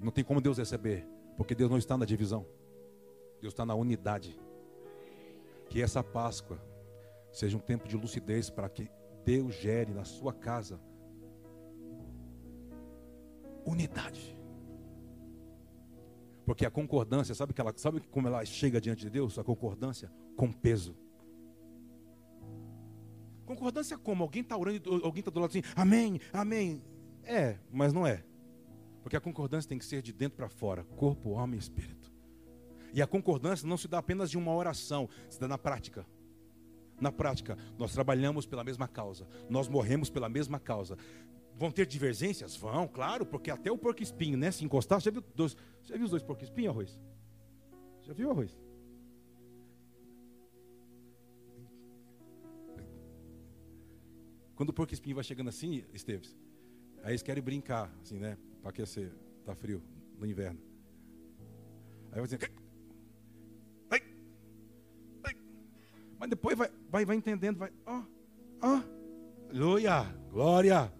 [0.00, 2.46] Não tem como Deus receber, porque Deus não está na divisão.
[3.42, 4.47] Deus está na unidade.
[5.68, 6.60] Que essa Páscoa
[7.32, 8.90] seja um tempo de lucidez para que
[9.24, 10.80] Deus gere na sua casa
[13.64, 14.36] unidade.
[16.44, 19.38] Porque a concordância, sabe que ela sabe como ela chega diante de Deus?
[19.38, 20.96] A concordância com peso.
[23.44, 24.22] Concordância como?
[24.22, 26.82] Alguém está orando, alguém está do lado assim, amém, amém.
[27.22, 28.24] É, mas não é.
[29.02, 32.07] Porque a concordância tem que ser de dentro para fora, corpo, alma e espírito.
[32.92, 36.06] E a concordância não se dá apenas de uma oração, se dá na prática.
[37.00, 40.96] Na prática, nós trabalhamos pela mesma causa, nós morremos pela mesma causa.
[41.54, 42.56] Vão ter divergências?
[42.56, 44.50] Vão, claro, porque até o porco espinho, né?
[44.50, 46.98] Se encostar, você viu, dois, você viu os dois porcos espinhos, arroz?
[48.02, 48.56] Já viu arroz?
[54.54, 56.36] Quando o porco espinho vai chegando assim, Esteves,
[57.04, 58.36] aí eles querem brincar, assim, né?
[58.60, 59.12] Para aquecer,
[59.44, 59.80] tá frio
[60.18, 60.60] no inverno.
[62.10, 62.50] Aí vai dizer,
[66.28, 68.02] mas depois vai, vai, vai entendendo, vai, ó,
[68.60, 68.82] ó,
[69.48, 70.92] aleluia, glória.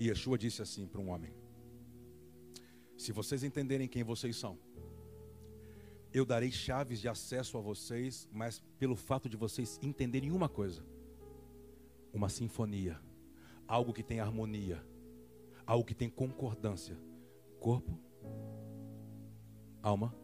[0.00, 1.32] E Yeshua disse assim para um homem:
[2.96, 4.58] Se vocês entenderem quem vocês são,
[6.12, 10.84] eu darei chaves de acesso a vocês, mas pelo fato de vocês entenderem uma coisa:
[12.12, 13.00] uma sinfonia,
[13.66, 14.84] algo que tem harmonia,
[15.66, 16.98] algo que tem concordância,
[17.60, 17.98] corpo,
[19.82, 20.14] alma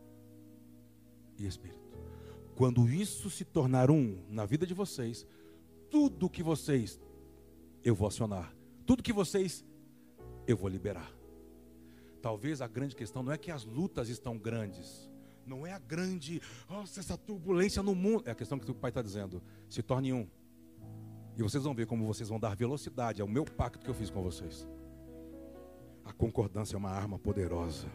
[1.38, 1.80] e espírito.
[2.54, 5.26] Quando isso se tornar um na vida de vocês,
[5.90, 7.00] tudo que vocês
[7.82, 9.64] eu vou acionar, tudo que vocês
[10.46, 11.10] eu vou liberar.
[12.20, 15.10] Talvez a grande questão não é que as lutas estão grandes,
[15.46, 18.24] não é a grande, nossa, essa turbulência no mundo.
[18.26, 19.42] É a questão que o pai está dizendo.
[19.68, 20.28] Se torne um.
[21.36, 24.10] E vocês vão ver como vocês vão dar velocidade ao meu pacto que eu fiz
[24.10, 24.68] com vocês.
[26.04, 27.86] A concordância é uma arma poderosa.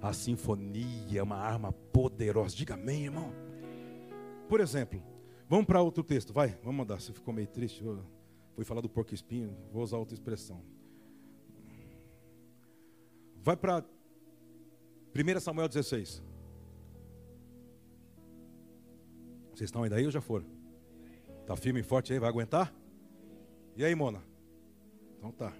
[0.00, 2.54] A sinfonia é uma arma poderosa.
[2.54, 3.32] Diga amém, irmão.
[4.48, 5.02] Por exemplo,
[5.48, 6.58] vamos para outro texto, vai.
[6.62, 7.00] Vamos mandar.
[7.00, 7.82] Você ficou meio triste.
[7.84, 8.04] Eu
[8.54, 10.62] fui falar do porco espinho, vou usar outra expressão.
[13.42, 13.84] Vai para
[15.14, 16.22] 1 Samuel 16.
[19.54, 20.57] Vocês estão ainda aí ou já foram?
[21.48, 22.18] Está firme e forte aí?
[22.18, 22.70] Vai aguentar?
[23.74, 24.22] E aí, Mona?
[25.16, 25.50] Então tá.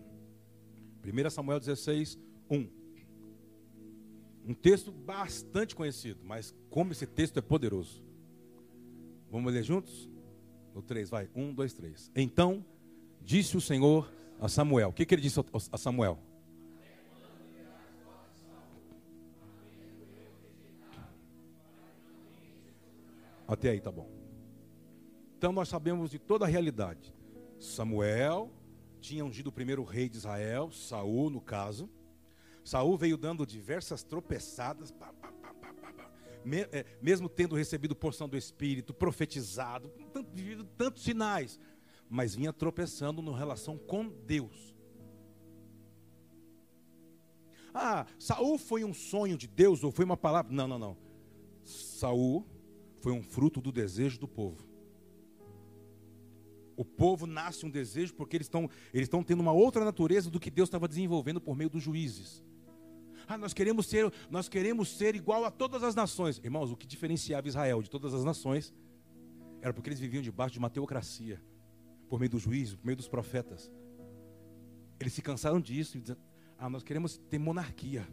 [1.03, 2.18] 1 Samuel 16,
[2.51, 2.68] 1.
[4.46, 8.05] Um texto bastante conhecido, mas como esse texto é poderoso.
[9.31, 10.11] Vamos ler juntos?
[10.74, 11.31] No 3, vai.
[11.35, 12.12] 1, 2, 3.
[12.14, 12.62] Então
[13.22, 14.90] disse o Senhor a Samuel.
[14.90, 15.40] O que, que ele disse
[15.72, 16.18] a Samuel?
[23.46, 24.17] Até aí tá bom.
[25.38, 27.14] Então nós sabemos de toda a realidade.
[27.61, 28.53] Samuel
[29.01, 31.88] tinha ungido o primeiro rei de Israel, Saul no caso.
[32.64, 35.53] Saul veio dando diversas tropeçadas, pá, pá, pá,
[36.72, 39.92] é, mesmo tendo recebido porção do Espírito, profetizado,
[40.35, 41.61] vivido tantos sinais,
[42.11, 44.74] mas vinha tropeçando na relação com Deus.
[47.72, 50.53] Ah, Saul foi um sonho de Deus ou foi uma palavra?
[50.53, 50.96] Não, não, não.
[51.62, 52.44] Saul
[52.98, 54.67] foi um fruto do desejo do povo.
[56.78, 60.38] O povo nasce um desejo porque eles estão eles estão tendo uma outra natureza do
[60.38, 62.40] que Deus estava desenvolvendo por meio dos juízes.
[63.26, 66.38] Ah, nós queremos ser, nós queremos ser igual a todas as nações.
[66.38, 68.72] Irmãos, o que diferenciava Israel de todas as nações
[69.60, 71.42] era porque eles viviam debaixo de uma teocracia,
[72.08, 73.72] por meio dos juízes, por meio dos profetas.
[75.00, 76.16] Eles se cansaram disso e diziam,
[76.56, 78.06] ah, nós queremos ter monarquia.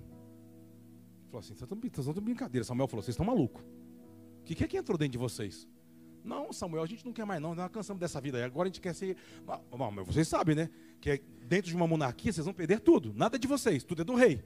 [1.27, 2.65] Falou assim, vocês estão de brincadeira.
[2.65, 3.63] Samuel falou, vocês estão malucos.
[4.41, 5.67] O que é que entrou dentro de vocês?
[6.25, 8.43] Não, Samuel, a gente não quer mais não, nós cansamos dessa vida.
[8.43, 9.15] Agora a gente quer ser.
[9.45, 10.69] Mas vocês sabem, né?
[10.99, 13.13] Que dentro de uma monarquia vocês vão perder tudo.
[13.13, 14.43] Nada é de vocês, tudo é do rei.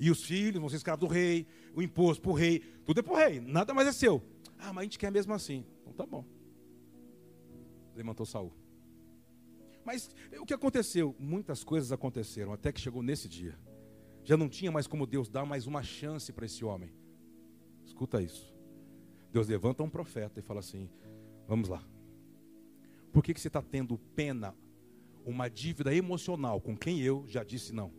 [0.00, 3.02] E os filhos vão ser escravos do rei, o imposto para o rei, tudo é
[3.02, 4.22] para o rei, nada mais é seu.
[4.58, 5.64] Ah, mas a gente quer mesmo assim.
[5.80, 6.24] Então tá bom.
[7.94, 8.52] Levantou Saul.
[9.84, 11.16] Mas o que aconteceu?
[11.18, 13.58] Muitas coisas aconteceram até que chegou nesse dia.
[14.24, 16.92] Já não tinha mais como Deus dar mais uma chance para esse homem.
[17.86, 18.57] Escuta isso.
[19.32, 20.88] Deus levanta um profeta e fala assim:
[21.46, 21.82] Vamos lá.
[23.12, 24.54] Por que, que você está tendo pena,
[25.24, 27.92] uma dívida emocional com quem eu já disse não?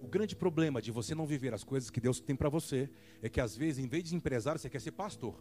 [0.00, 2.88] O grande problema de você não viver as coisas que Deus tem para você
[3.22, 5.34] é que às vezes, em vez de empresário, você quer ser pastor.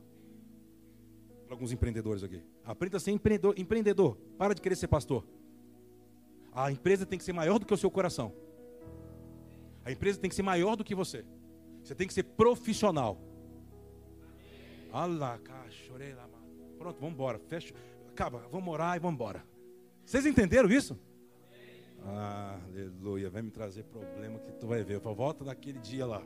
[1.45, 2.41] Para alguns empreendedores aqui.
[2.63, 4.17] Aprenda a ser empreendedor, empreendedor.
[4.38, 5.23] Para de querer ser pastor.
[6.51, 8.34] A empresa tem que ser maior do que o seu coração.
[9.84, 11.23] A empresa tem que ser maior do que você.
[11.84, 13.21] Você tem que ser profissional.
[15.69, 16.25] Chorei lá.
[16.77, 17.38] Pronto, vamos embora.
[17.38, 17.75] Fecha.
[18.08, 19.45] Acaba, vamos orar e vamos embora.
[20.05, 20.97] Vocês entenderam isso?
[22.05, 23.29] Ah, aleluia.
[23.29, 24.99] Vai me trazer problema que tu vai ver.
[24.99, 26.23] Volta daquele dia lá.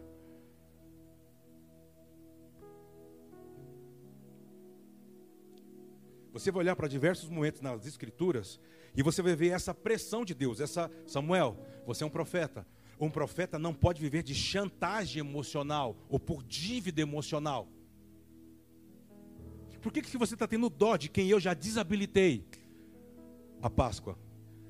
[6.32, 8.60] Você vai olhar para diversos momentos nas escrituras
[8.96, 10.60] e você vai ver essa pressão de Deus.
[10.60, 12.68] Essa Samuel, você é um profeta.
[13.00, 17.68] Um profeta não pode viver de chantagem emocional ou por dívida emocional.
[19.80, 22.46] Por que, que você está tendo dó de quem eu já desabilitei?
[23.62, 24.18] A Páscoa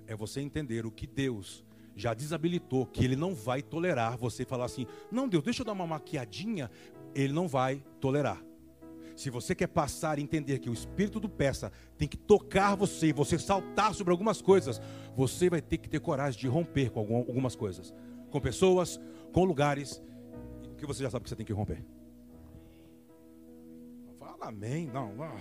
[0.07, 1.63] é você entender o que Deus
[1.95, 5.73] já desabilitou, que Ele não vai tolerar você falar assim: não, Deus, deixa eu dar
[5.73, 6.69] uma maquiadinha.
[7.13, 8.43] Ele não vai tolerar.
[9.15, 13.07] Se você quer passar e entender que o espírito do peça tem que tocar você
[13.07, 14.81] e você saltar sobre algumas coisas,
[15.13, 17.93] você vai ter que ter coragem de romper com algumas coisas,
[18.29, 18.97] com pessoas,
[19.33, 20.01] com lugares,
[20.77, 21.83] que você já sabe que você tem que romper.
[24.39, 25.35] Fala amém, não, não.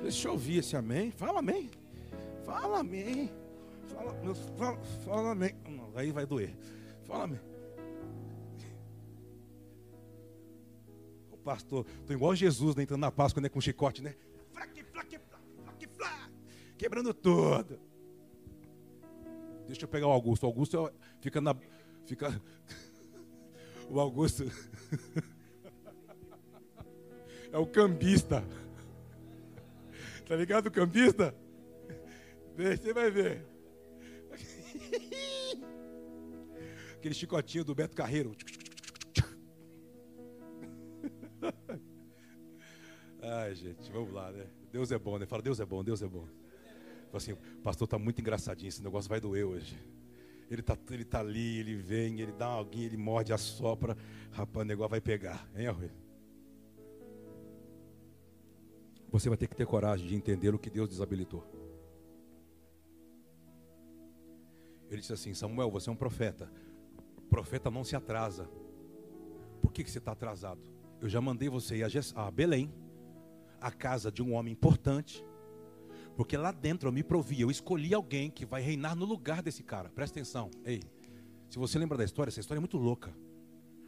[0.00, 1.10] deixa eu ouvir esse amém.
[1.10, 1.68] Fala amém,
[2.44, 3.28] fala amém,
[3.88, 4.14] fala,
[4.56, 5.54] fala, fala amém.
[5.68, 6.56] Não, aí vai doer.
[7.04, 7.40] Fala amém.
[11.44, 14.14] pastor, estou igual Jesus, né, entrando na Páscoa né, com chicote, né?
[16.78, 17.78] Quebrando tudo.
[19.66, 20.44] Deixa eu pegar o Augusto.
[20.44, 20.90] O Augusto
[21.20, 21.54] fica na.
[22.06, 22.40] Fica.
[23.90, 24.44] O Augusto.
[27.54, 28.44] É o cambista.
[30.26, 31.32] Tá ligado o cambista?
[32.56, 33.46] Você vai ver.
[36.96, 38.32] Aquele chicotinho do Beto Carreiro.
[43.22, 44.48] Ai, gente, vamos lá, né?
[44.72, 45.24] Deus é bom, né?
[45.24, 46.26] Fala, Deus é bom, Deus é bom.
[47.06, 49.78] Fala assim, pastor, tá muito engraçadinho, esse negócio vai doer hoje.
[50.50, 53.96] Ele tá, ele tá ali, ele vem, ele dá alguém, ele morde, assopra.
[54.32, 55.90] Rapaz, o negócio vai pegar, hein, Arruê?
[59.14, 61.46] Você vai ter que ter coragem de entender o que Deus desabilitou.
[64.90, 66.50] Ele disse assim: Samuel, você é um profeta.
[67.18, 68.50] O profeta não se atrasa.
[69.62, 70.60] Por que, que você está atrasado?
[71.00, 71.84] Eu já mandei você ir
[72.16, 72.74] a Belém
[73.60, 75.24] a casa de um homem importante,
[76.16, 79.62] porque lá dentro eu me provi, eu escolhi alguém que vai reinar no lugar desse
[79.62, 79.90] cara.
[79.90, 80.82] Presta atenção, ei.
[81.48, 83.14] Se você lembra da história, essa história é muito louca.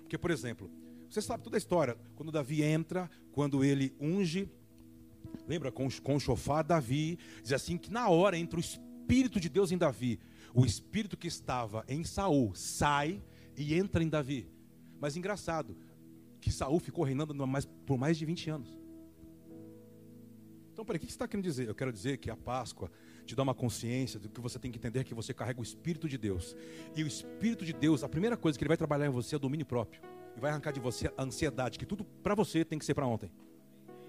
[0.02, 0.70] Porque, por exemplo,
[1.10, 1.98] você sabe toda a história.
[2.14, 4.48] Quando Davi entra, quando ele unge,
[5.46, 9.48] lembra com, com o chofar, Davi diz assim que na hora entra o Espírito de
[9.48, 10.18] Deus em Davi.
[10.54, 13.22] O Espírito que estava em Saul sai
[13.56, 14.48] e entra em Davi.
[15.00, 15.76] Mas engraçado,
[16.40, 17.34] que Saul ficou reinando
[17.84, 18.78] por mais de 20 anos.
[20.72, 21.66] Então, peraí, o que você está querendo dizer?
[21.66, 22.90] Eu quero dizer que a Páscoa
[23.24, 26.08] te dá uma consciência do que você tem que entender que você carrega o Espírito
[26.08, 26.54] de Deus.
[26.94, 29.38] E o Espírito de Deus, a primeira coisa que ele vai trabalhar em você é
[29.38, 30.02] o domínio próprio.
[30.36, 33.06] E vai arrancar de você a ansiedade, que tudo para você tem que ser para
[33.06, 33.30] ontem.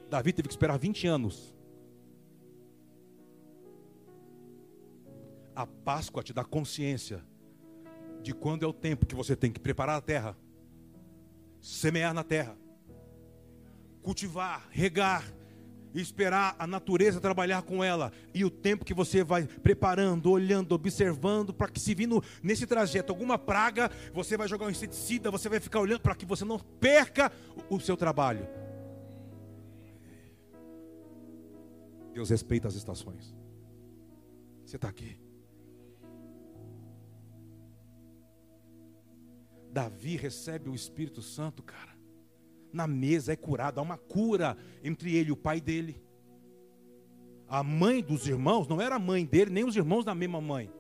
[0.09, 1.53] Davi teve que esperar 20 anos.
[5.55, 7.23] A Páscoa te dá consciência
[8.21, 10.37] de quando é o tempo que você tem que preparar a terra,
[11.61, 12.55] semear na terra,
[14.01, 15.25] cultivar, regar,
[15.93, 21.53] esperar a natureza trabalhar com ela e o tempo que você vai preparando, olhando, observando
[21.53, 25.59] para que se vindo nesse trajeto alguma praga, você vai jogar um inseticida, você vai
[25.59, 27.31] ficar olhando para que você não perca
[27.69, 28.47] o seu trabalho.
[32.17, 33.35] Deus respeita as estações.
[34.65, 35.19] Você está aqui.
[39.71, 41.97] Davi recebe o Espírito Santo, cara
[42.73, 43.79] na mesa, é curado.
[43.79, 46.01] Há uma cura entre ele e o pai dele.
[47.47, 50.71] A mãe dos irmãos não era a mãe dele, nem os irmãos da mesma mãe.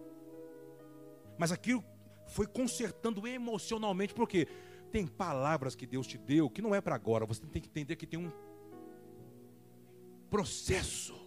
[1.37, 1.83] Mas aquilo
[2.27, 4.47] foi consertando emocionalmente, porque
[4.91, 7.25] tem palavras que Deus te deu que não é para agora.
[7.25, 8.31] Você tem que entender que tem um
[10.29, 11.26] processo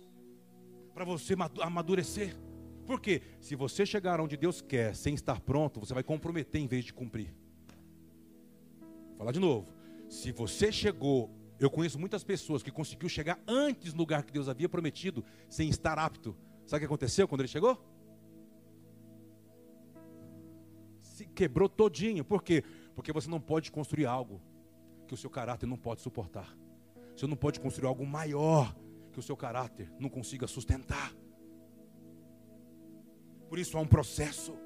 [0.95, 2.37] para você amadurecer.
[2.87, 6.85] Porque se você chegar onde Deus quer sem estar pronto, você vai comprometer em vez
[6.85, 7.33] de cumprir.
[9.11, 9.73] Vou falar de novo.
[10.09, 14.49] Se você chegou, eu conheço muitas pessoas que conseguiu chegar antes no lugar que Deus
[14.49, 16.37] havia prometido, sem estar apto.
[16.67, 17.81] Sabe o que aconteceu quando ele chegou?
[21.01, 22.25] Se quebrou todinho.
[22.25, 22.65] Por quê?
[22.95, 24.41] Porque você não pode construir algo
[25.07, 26.57] que o seu caráter não pode suportar.
[27.15, 28.75] Você não pode construir algo maior
[29.11, 31.13] que o seu caráter não consiga sustentar.
[33.49, 34.57] Por isso há um processo.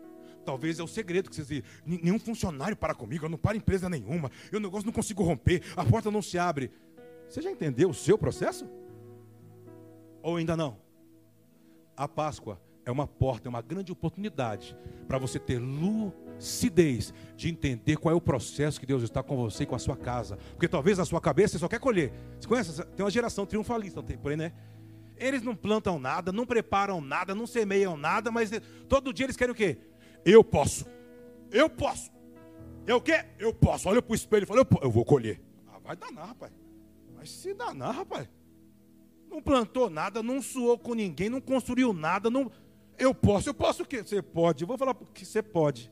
[0.44, 1.64] Talvez é o segredo que vocês dizem.
[1.86, 5.84] Nenhum funcionário para comigo, eu não paro empresa nenhuma, eu negócio não consigo romper, a
[5.84, 6.70] porta não se abre.
[7.26, 8.68] Você já entendeu o seu processo?
[10.22, 10.78] Ou ainda não?
[11.96, 14.76] A Páscoa é uma porta, é uma grande oportunidade
[15.08, 15.58] para você ter
[16.36, 19.78] lucidez de entender qual é o processo que Deus está com você e com a
[19.78, 20.36] sua casa.
[20.52, 22.12] Porque talvez na sua cabeça você só quer colher.
[22.38, 22.84] Você conhece?
[22.96, 24.52] Tem uma geração triunfalista, por aí, né?
[25.16, 28.50] Eles não plantam nada, não preparam nada, não semeiam nada, mas
[28.88, 29.78] todo dia eles querem o quê?
[30.24, 30.86] Eu posso.
[31.50, 32.10] Eu posso.
[32.86, 33.24] Eu o quê?
[33.38, 33.88] Eu posso.
[33.88, 35.40] Olha para o espelho e fala, eu, eu vou colher.
[35.68, 36.52] Ah, vai danar, rapaz.
[37.14, 38.28] Vai se danar, rapaz.
[39.30, 42.50] Não plantou nada, não suou com ninguém, não construiu nada, não.
[42.98, 44.02] Eu posso, eu posso o quê?
[44.02, 44.62] Você pode.
[44.62, 45.90] Eu vou falar que você pode.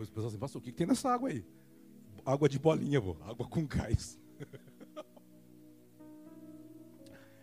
[0.00, 1.44] Depois o pessoal assim, pastor, o que tem nessa água aí?
[2.24, 3.16] Água de bolinha, vô.
[3.22, 4.18] água com gás.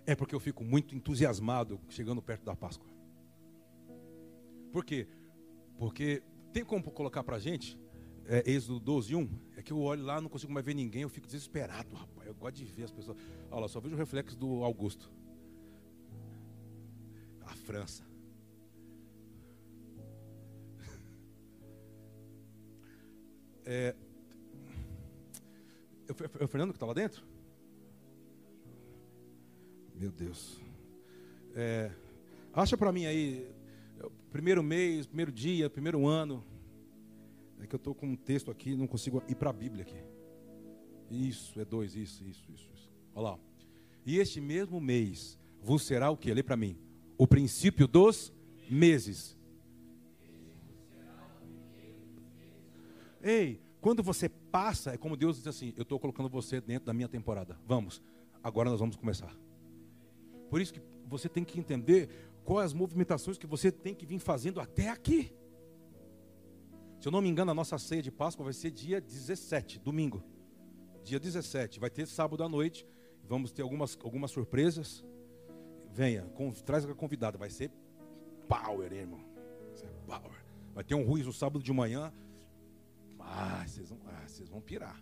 [0.09, 2.87] É porque eu fico muito entusiasmado chegando perto da Páscoa.
[4.71, 5.05] Por quê?
[5.77, 7.77] Porque tem como colocar para gente,
[8.23, 11.09] é, Êxodo 12, 1, é que eu olho lá, não consigo mais ver ninguém, eu
[11.09, 12.25] fico desesperado, rapaz.
[12.25, 13.17] Eu gosto de ver as pessoas.
[13.51, 15.11] Olha lá, só vejo o reflexo do Augusto.
[17.41, 18.06] A França.
[23.69, 23.93] É,
[26.39, 27.21] é o Fernando que está lá dentro?
[29.93, 30.61] Meu Deus.
[31.53, 31.91] É,
[32.53, 33.45] acha para mim aí,
[34.31, 36.45] primeiro mês, primeiro dia, primeiro ano.
[37.59, 40.01] É que eu estou com um texto aqui, não consigo ir para a Bíblia aqui.
[41.11, 42.89] Isso, é dois, isso, isso, isso, isso.
[43.13, 43.39] Olha lá.
[44.05, 46.33] E este mesmo mês vos será o que?
[46.33, 46.77] Lê para mim.
[47.17, 48.31] O princípio dos
[48.69, 49.36] meses.
[53.27, 56.93] Ei, quando você passa, é como Deus diz assim: Eu estou colocando você dentro da
[56.93, 57.59] minha temporada.
[57.67, 58.01] Vamos,
[58.41, 59.35] agora nós vamos começar.
[60.49, 62.09] Por isso que você tem que entender
[62.45, 65.35] quais as movimentações que você tem que vir fazendo até aqui.
[67.01, 70.23] Se eu não me engano, a nossa ceia de Páscoa vai ser dia 17, domingo.
[71.03, 72.87] Dia 17, vai ter sábado à noite.
[73.27, 75.03] Vamos ter algumas, algumas surpresas.
[75.91, 77.37] Venha, com, traz a convidada.
[77.37, 77.71] Vai ser
[78.47, 79.19] power, hein, irmão.
[79.67, 80.45] Vai ser power.
[80.73, 82.13] Vai ter um ruiz no sábado de manhã.
[83.39, 84.99] Ah, vocês vão, ah, vocês vão pirar.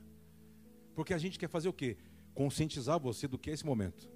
[0.94, 1.96] Porque a gente quer fazer o quê?
[2.34, 4.12] Conscientizar você do que é esse momento.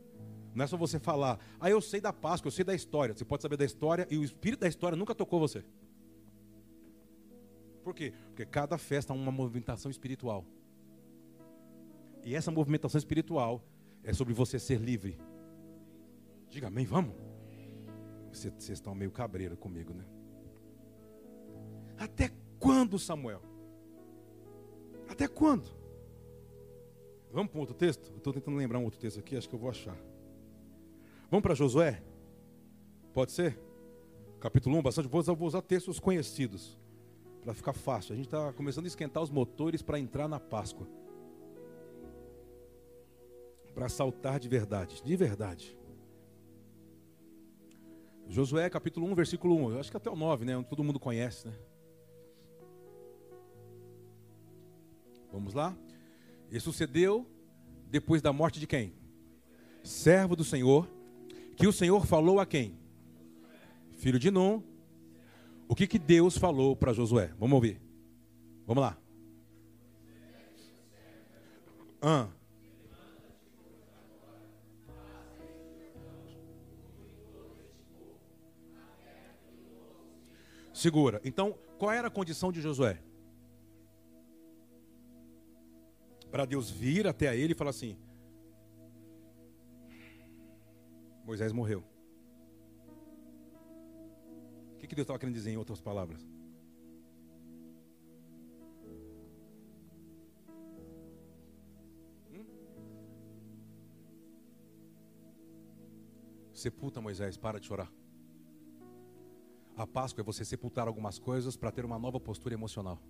[0.54, 3.16] Não é só você falar, ah, eu sei da Páscoa, eu sei da história.
[3.16, 5.64] Você pode saber da história e o espírito da história nunca tocou você.
[7.82, 8.14] Por quê?
[8.28, 10.46] Porque cada festa é uma movimentação espiritual.
[12.22, 13.64] E essa movimentação espiritual
[14.04, 15.18] é sobre você ser livre.
[16.50, 17.16] Diga amém, vamos?
[18.34, 20.04] Vocês estão meio cabreiro comigo, né?
[21.98, 23.49] Até quando, Samuel?
[25.10, 25.68] Até quando?
[27.32, 28.12] Vamos para um outro texto?
[28.16, 29.98] Estou tentando lembrar um outro texto aqui, acho que eu vou achar.
[31.30, 32.02] Vamos para Josué?
[33.14, 33.60] Pode ser?
[34.40, 35.08] Capítulo 1, bastante.
[35.08, 36.78] Vou usar, vou usar textos conhecidos,
[37.44, 38.14] para ficar fácil.
[38.14, 40.88] A gente está começando a esquentar os motores para entrar na Páscoa.
[43.74, 45.78] Para saltar de verdade, de verdade.
[48.28, 49.72] Josué capítulo 1, versículo 1.
[49.72, 50.66] Eu acho que até o 9, né?
[50.70, 51.54] Todo mundo conhece, né?
[55.32, 55.76] Vamos lá?
[56.52, 57.28] E sucedeu
[57.90, 58.94] depois da morte de quem?
[59.84, 60.88] Servo do Senhor,
[61.56, 62.78] que o Senhor falou a quem?
[63.94, 64.62] Filho de Nun.
[65.68, 67.32] O que, que Deus falou para Josué?
[67.38, 67.82] Vamos ouvir.
[68.66, 68.98] Vamos lá.
[72.02, 72.28] Ah.
[80.74, 81.20] Segura.
[81.26, 83.00] Então, qual era a condição de Josué?
[86.30, 87.98] Para Deus vir até ele e falar assim:
[91.26, 91.84] Moisés morreu.
[94.74, 96.26] O que, que Deus estava querendo dizer em outras palavras?
[102.32, 102.46] Hum?
[106.54, 107.92] Sepulta Moisés, para de chorar.
[109.76, 113.02] A Páscoa é você sepultar algumas coisas para ter uma nova postura emocional.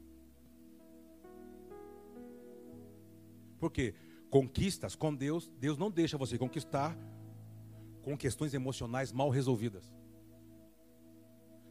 [3.60, 3.94] Porque
[4.30, 6.98] conquistas com Deus, Deus não deixa você conquistar
[8.02, 9.92] com questões emocionais mal resolvidas.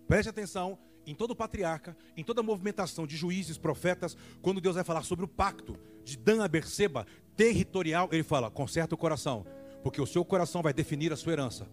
[0.06, 5.02] Preste atenção em todo patriarca, em toda movimentação de juízes, profetas, quando Deus vai falar
[5.02, 9.46] sobre o pacto de Dan a Berseba, territorial, ele fala: conserta o coração,
[9.82, 11.68] porque o seu coração vai definir a sua herança.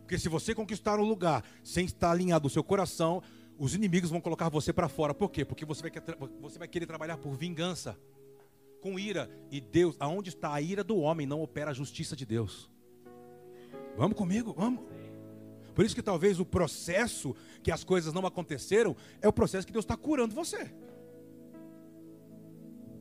[0.00, 3.22] Porque se você conquistar um lugar sem estar alinhado o seu coração,
[3.58, 5.12] os inimigos vão colocar você para fora.
[5.12, 5.44] Por quê?
[5.44, 5.92] Porque você vai,
[6.40, 7.98] você vai querer trabalhar por vingança
[8.86, 9.28] com ira.
[9.50, 12.70] E Deus, aonde está a ira do homem, não opera a justiça de Deus.
[13.96, 14.84] Vamos comigo, vamos.
[15.74, 19.72] Por isso que talvez o processo que as coisas não aconteceram é o processo que
[19.72, 20.72] Deus está curando você.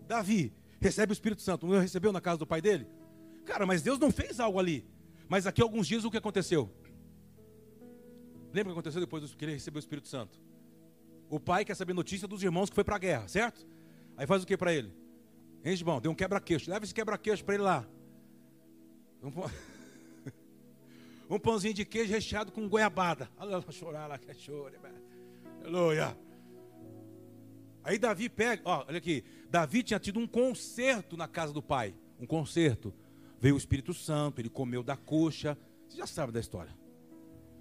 [0.07, 2.87] Davi recebe o Espírito Santo, não recebeu na casa do pai dele?
[3.45, 4.87] Cara, mas Deus não fez algo ali.
[5.29, 6.69] Mas aqui alguns dias o que aconteceu?
[8.51, 10.41] Lembra o que aconteceu depois que ele recebeu o Espírito Santo?
[11.29, 13.65] O pai quer saber notícia dos irmãos que foi para a guerra, certo?
[14.17, 15.04] Aí faz o que para ele?
[15.71, 15.99] Irmão?
[15.99, 16.69] Deu um quebra-queixo.
[16.69, 17.87] Leva esse quebra-queixo para ele lá.
[19.23, 19.51] Um, pão...
[21.29, 23.29] um pãozinho de queijo recheado com goiabada.
[23.37, 24.77] Olha lá, chorar lá, que é chore.
[25.61, 26.15] Aleluia.
[27.83, 29.23] Aí Davi pega, ó, olha aqui.
[29.49, 31.95] Davi tinha tido um concerto na casa do pai.
[32.19, 32.93] Um concerto.
[33.39, 35.57] Veio o Espírito Santo, ele comeu da coxa.
[35.87, 36.75] Você já sabe da história.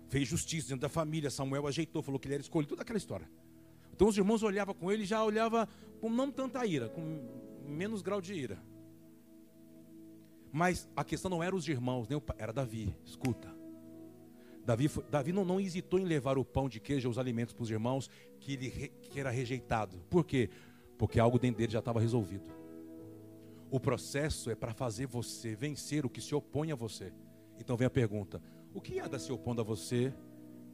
[0.09, 1.30] Fez justiça dentro da família.
[1.30, 2.70] Samuel ajeitou, falou que ele era escolhido.
[2.70, 3.28] Toda aquela história.
[3.94, 5.68] Então os irmãos olhavam com ele já olhava
[6.00, 7.22] com não tanta ira, com
[7.66, 8.62] menos grau de ira.
[10.52, 12.96] Mas a questão não era os irmãos, nem o pai, era Davi.
[13.04, 13.52] Escuta.
[14.64, 17.62] Davi, foi, Davi não, não, hesitou em levar o pão de queijo, os alimentos para
[17.62, 18.08] os irmãos,
[18.38, 19.98] que ele que era rejeitado.
[20.08, 20.48] Por quê?
[20.96, 22.50] Porque algo dentro dele já estava resolvido.
[23.70, 27.12] O processo é para fazer você vencer o que se opõe a você.
[27.58, 28.40] Então vem a pergunta:
[28.72, 30.14] o que anda se opondo a você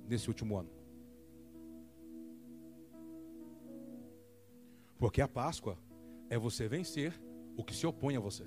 [0.07, 0.71] nesse último ano?
[4.99, 5.79] Porque a Páscoa
[6.31, 7.21] é você vencer
[7.57, 8.45] o que se opõe a você.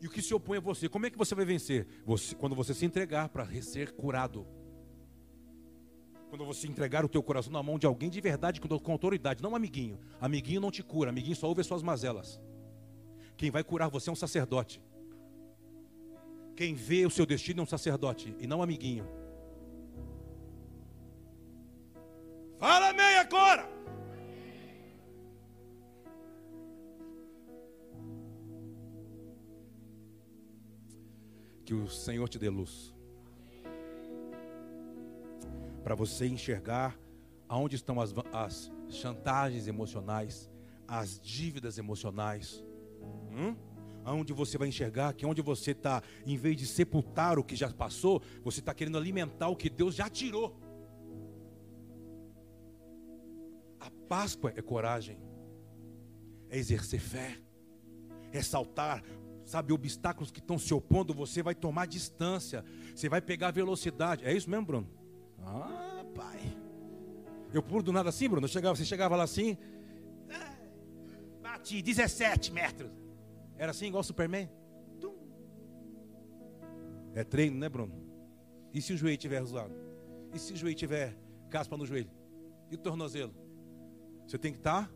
[0.00, 1.86] E o que se opõe a você, como é que você vai vencer?
[2.04, 4.46] Você, quando você se entregar para ser curado.
[6.28, 9.52] Quando você entregar o teu coração na mão de alguém de verdade, com autoridade, não
[9.52, 9.98] um amiguinho.
[10.20, 12.38] Amiguinho não te cura, amiguinho só ouve as suas mazelas.
[13.36, 14.82] Quem vai curar você é um sacerdote.
[16.54, 19.08] Quem vê o seu destino é um sacerdote e não um amiguinho.
[31.64, 32.94] Que o Senhor te dê luz.
[35.82, 36.98] Para você enxergar
[37.48, 40.50] aonde estão as, as chantagens emocionais,
[40.86, 42.64] as dívidas emocionais.
[43.30, 43.56] Hum?
[44.04, 47.72] Aonde você vai enxergar que onde você está, em vez de sepultar o que já
[47.72, 50.58] passou, você está querendo alimentar o que Deus já tirou.
[53.80, 55.18] A Páscoa é coragem,
[56.50, 57.38] é exercer fé,
[58.32, 59.02] é saltar
[59.44, 62.64] sabe, obstáculos que estão se opondo, você vai tomar distância,
[62.94, 64.24] você vai pegar velocidade.
[64.24, 64.88] É isso mesmo, Bruno?
[65.42, 66.40] Ah, pai.
[67.52, 68.46] Eu pulo do nada assim, Bruno.
[68.46, 69.56] Eu chegava, você chegava lá assim,
[70.30, 70.56] ah,
[71.42, 72.90] bati 17 metros.
[73.56, 74.50] Era assim, igual Superman?
[75.00, 75.14] Tum.
[77.14, 77.94] É treino, né, Bruno?
[78.72, 79.74] E se o joelho estiver zoado?
[80.32, 81.16] E se o joelho tiver
[81.48, 82.10] caspa no joelho?
[82.70, 83.32] E o tornozelo?
[84.26, 84.90] Você tem que estar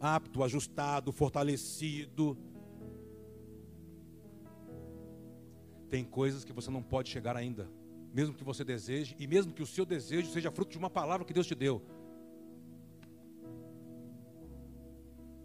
[0.00, 2.36] apto, ajustado, fortalecido
[5.90, 7.70] Tem coisas que você não pode chegar ainda,
[8.12, 11.24] mesmo que você deseje, e mesmo que o seu desejo seja fruto de uma palavra
[11.24, 11.82] que Deus te deu.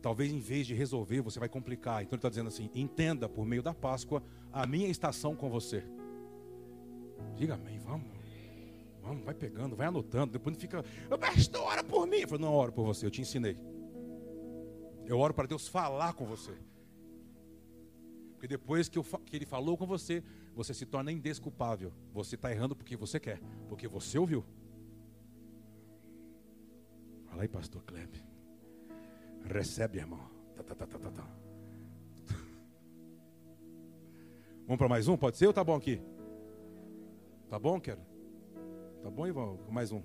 [0.01, 2.01] Talvez em vez de resolver, você vai complicar.
[2.01, 4.21] Então ele está dizendo assim: entenda por meio da Páscoa
[4.51, 5.83] a minha estação com você.
[7.35, 8.07] Diga amém, vamos.
[9.01, 10.33] Vamos, vai pegando, vai anotando.
[10.33, 10.83] Depois não fica,
[11.19, 12.17] pastor, ora por mim.
[12.17, 13.57] Eu falo, não oro por você, eu te ensinei.
[15.05, 16.53] Eu oro para Deus falar com você.
[18.43, 20.21] Porque depois que, eu, que ele falou com você,
[20.53, 21.93] você se torna indesculpável.
[22.11, 23.39] Você está errando porque você quer,
[23.69, 24.43] porque você ouviu.
[27.27, 28.21] Fala aí, pastor Kleb.
[29.45, 30.29] Recebe, irmão.
[30.57, 31.23] Tá, tá, tá, tá, tá, tá.
[34.67, 35.15] Vamos para mais um?
[35.15, 36.01] Pode ser ou tá bom aqui?
[37.47, 38.01] Tá bom, quero?
[39.01, 39.57] Tá bom, Ivan?
[39.69, 40.03] Mais um.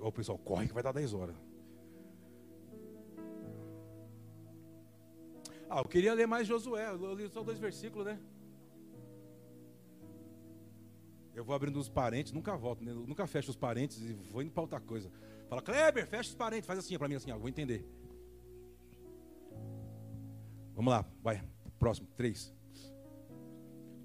[0.00, 1.36] O pessoal corre que vai dar 10 horas.
[5.74, 8.16] Ah, eu queria ler mais Josué, eu li só dois versículos, né?
[11.34, 12.92] Eu vou abrindo os parentes, nunca volto, né?
[12.92, 15.10] nunca fecho os parentes e vou indo para outra coisa.
[15.48, 17.84] Fala, Kleber, fecha os parentes, faz assim para mim, assim, ó, vou entender.
[20.76, 21.42] Vamos lá, vai,
[21.76, 22.54] próximo, três.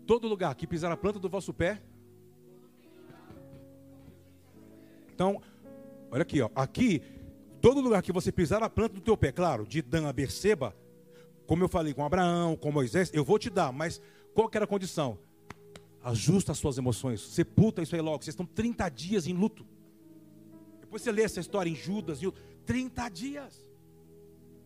[0.08, 1.80] Todo lugar que pisar a planta do vosso pé.
[5.14, 5.40] Então,
[6.10, 7.04] olha aqui, ó, aqui,
[7.62, 10.76] todo lugar que você pisar a planta do teu pé, claro, de Dan a Berseba,
[11.50, 14.00] como eu falei com Abraão, com Moisés, eu vou te dar, mas
[14.36, 15.18] qual que era a condição?
[16.04, 18.24] Ajusta as suas emoções, sepulta isso aí logo.
[18.24, 19.66] Vocês estão 30 dias em luto.
[20.80, 22.20] Depois você lê essa história em Judas,
[22.68, 23.68] 30 dias.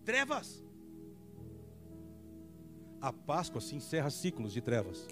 [0.03, 0.61] Trevas.
[2.99, 5.07] A Páscoa se encerra ciclos de trevas.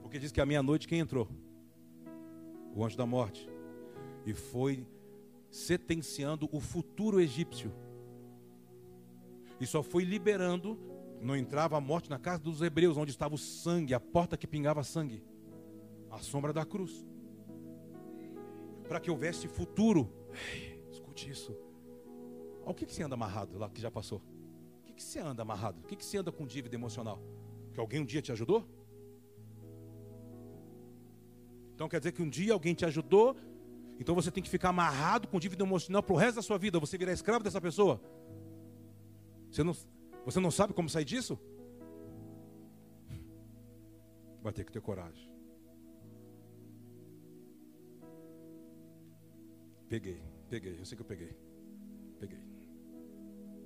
[0.00, 1.28] Porque diz que à meia-noite quem entrou?
[2.74, 3.46] O anjo da morte.
[4.24, 4.86] E foi
[5.56, 7.72] sentenciando o futuro egípcio.
[9.58, 10.78] E só foi liberando,
[11.20, 14.46] não entrava a morte na casa dos hebreus, onde estava o sangue, a porta que
[14.46, 15.24] pingava sangue,
[16.10, 17.06] a sombra da cruz.
[18.86, 20.12] Para que houvesse futuro.
[20.52, 21.56] Ei, escute isso.
[22.64, 24.18] O que, que você anda amarrado lá que já passou?
[24.80, 25.80] O que, que você anda amarrado?
[25.80, 27.22] O que, que você anda com dívida emocional?
[27.72, 28.68] Que alguém um dia te ajudou?
[31.74, 33.36] Então quer dizer que um dia alguém te ajudou,
[33.98, 36.78] então você tem que ficar amarrado com dívida emocional para o resto da sua vida,
[36.78, 38.00] você virar escravo dessa pessoa?
[39.50, 39.74] Você não,
[40.24, 41.38] você não sabe como sair disso?
[44.42, 45.30] Vai ter que ter coragem.
[49.88, 51.36] Peguei, peguei, eu sei que eu peguei.
[52.18, 52.40] Peguei.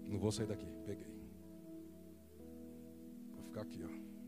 [0.07, 1.07] Não vou sair daqui, peguei.
[3.35, 4.20] Vou ficar aqui, ó.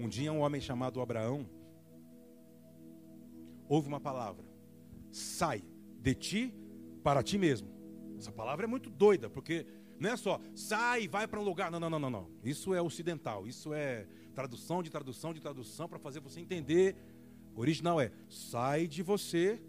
[0.00, 1.46] Um dia um homem chamado Abraão
[3.68, 4.46] ouve uma palavra:
[5.12, 5.62] sai
[6.00, 6.54] de ti
[7.02, 7.68] para ti mesmo.
[8.16, 9.66] Essa palavra é muito doida, porque
[9.98, 11.70] não é só sai vai para um lugar.
[11.70, 12.30] Não, não, não, não, não.
[12.42, 13.46] Isso é ocidental.
[13.46, 16.96] Isso é tradução de tradução de tradução para fazer você entender.
[17.54, 19.60] O original é sai de você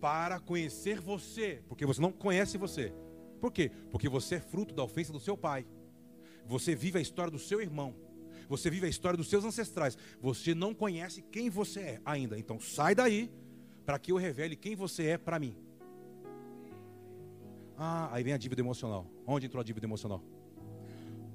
[0.00, 2.94] para conhecer você, porque você não conhece você.
[3.40, 3.72] Por quê?
[3.90, 5.66] Porque você é fruto da ofensa do seu pai.
[6.46, 8.06] Você vive a história do seu irmão.
[8.48, 9.96] Você vive a história dos seus ancestrais.
[10.20, 12.38] Você não conhece quem você é ainda.
[12.38, 13.30] Então sai daí
[13.84, 15.56] para que eu revele quem você é para mim.
[17.76, 19.06] Ah, aí vem a dívida emocional.
[19.26, 20.22] Onde entrou a dívida emocional?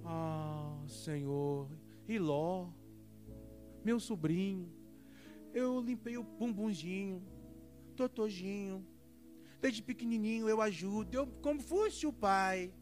[0.04, 1.70] Ah, Senhor,
[2.08, 2.68] Iló,
[3.84, 4.70] meu sobrinho,
[5.54, 7.24] eu limpei o bumbumzinho,
[7.96, 8.86] totojinho.
[9.62, 12.74] Desde pequenininho eu ajudo, eu como fosse o pai.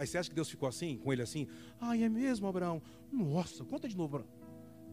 [0.00, 1.46] Aí você acha que Deus ficou assim, com ele assim?
[1.78, 2.80] Ai, é mesmo, Abraão?
[3.12, 4.32] Nossa, conta de novo, Abraão.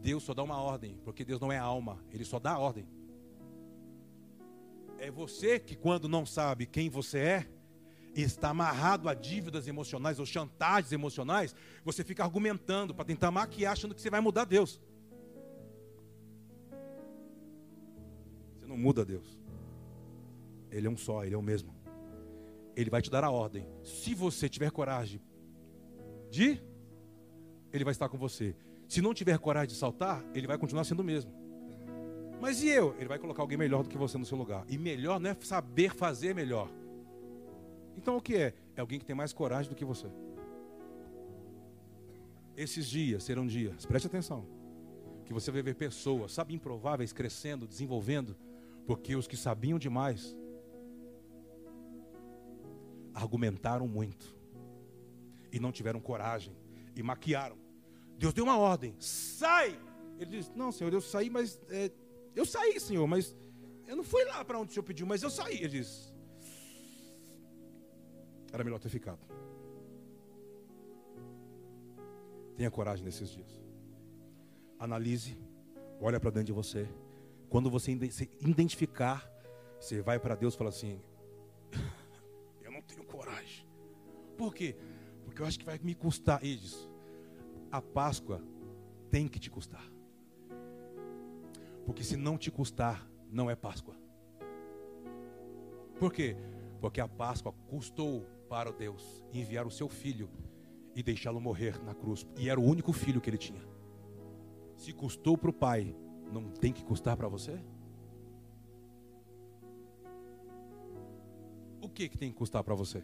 [0.02, 2.86] Deus só dá uma ordem, porque Deus não é alma, ele só dá ordem.
[4.98, 7.48] É você que, quando não sabe quem você é,
[8.14, 11.56] está amarrado a dívidas emocionais ou chantagens emocionais,
[11.86, 14.82] você fica argumentando para tentar maquiar, achando que você vai mudar Deus.
[18.60, 19.40] Você não muda Deus.
[20.70, 21.77] Ele é um só, ele é o mesmo.
[22.78, 23.68] Ele vai te dar a ordem.
[23.84, 25.20] Se você tiver coragem
[26.30, 26.62] de,
[27.74, 28.56] ele vai estar com você.
[28.88, 31.34] Se não tiver coragem de saltar, ele vai continuar sendo o mesmo.
[32.40, 32.96] Mas e eu?
[33.00, 34.64] Ele vai colocar alguém melhor do que você no seu lugar.
[34.70, 36.70] E melhor não é saber fazer melhor.
[37.98, 38.54] Então o que é?
[38.76, 40.08] É alguém que tem mais coragem do que você.
[42.56, 44.46] Esses dias serão dias, preste atenção,
[45.26, 48.36] que você vai ver pessoas, sabe, improváveis crescendo, desenvolvendo,
[48.86, 50.36] porque os que sabiam demais
[53.18, 54.36] argumentaram muito
[55.52, 56.56] e não tiveram coragem
[56.96, 57.58] e maquiaram.
[58.18, 59.80] Deus deu uma ordem: sai.
[60.20, 61.92] Ele disse: Não, Senhor, eu saí, mas é,
[62.36, 63.36] eu saí, Senhor, mas
[63.88, 65.58] eu não fui lá para onde o Senhor pediu, mas eu saí.
[65.58, 66.14] Ele disse:
[68.52, 69.20] Era melhor ter ficado.
[72.56, 73.60] Tenha coragem nesses dias.
[74.80, 75.38] Analise,
[76.00, 76.88] olha para dentro de você.
[77.50, 79.28] Quando você identificar,
[79.80, 81.02] você vai para Deus e fala assim:
[84.38, 84.76] Por quê?
[85.26, 86.44] Porque eu acho que vai me custar.
[86.44, 86.90] Eles,
[87.72, 88.42] a Páscoa
[89.10, 89.86] tem que te custar.
[91.86, 93.96] Porque se não te custar, não é Páscoa.
[96.00, 96.38] Por quê?
[96.80, 100.30] Porque a Páscoa custou para Deus enviar o seu filho
[100.96, 102.28] e deixá-lo morrer na cruz.
[102.38, 103.62] E era o único filho que ele tinha.
[104.76, 105.96] Se custou para o pai,
[106.32, 107.60] não tem que custar para você?
[111.82, 113.04] O que, que tem que custar para você?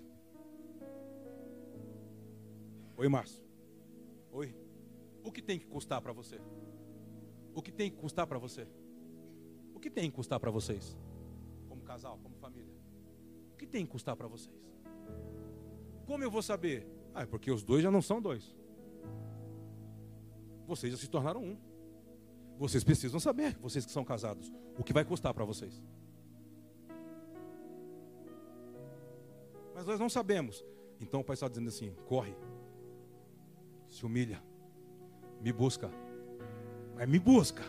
[3.04, 3.44] Oi, Márcio.
[4.32, 4.56] Oi.
[5.26, 6.40] O que tem que custar para você?
[7.54, 8.66] O que tem que custar para você?
[9.74, 10.98] O que tem que custar para vocês?
[11.68, 12.74] Como casal, como família?
[13.52, 14.56] O que tem que custar para vocês?
[16.06, 16.88] Como eu vou saber?
[17.14, 18.56] Ah, é porque os dois já não são dois.
[20.66, 21.58] Vocês já se tornaram um.
[22.58, 24.50] Vocês precisam saber, vocês que são casados,
[24.80, 25.84] o que vai custar para vocês.
[29.76, 30.64] Mas nós não sabemos.
[31.02, 32.34] Então o pai está dizendo assim: corre,
[33.94, 34.42] se humilha,
[35.40, 35.88] me busca,
[36.96, 37.62] mas me busca,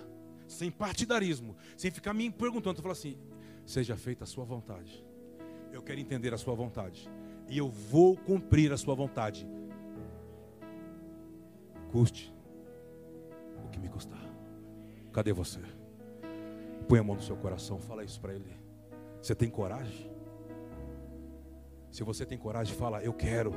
[0.49, 2.77] sem partidarismo, sem ficar me perguntando.
[2.77, 3.19] Tu fala assim:
[3.67, 5.05] seja feita a sua vontade.
[5.71, 7.11] Eu quero entender a sua vontade
[7.47, 9.47] e eu vou cumprir a sua vontade.
[11.93, 12.35] Custe
[13.63, 14.25] o que me custar.
[15.13, 15.61] Cadê você?
[16.89, 18.57] Põe a mão no seu coração, fala isso para ele.
[19.21, 20.11] Você tem coragem?
[21.91, 23.53] Se você tem coragem, fala: Eu quero.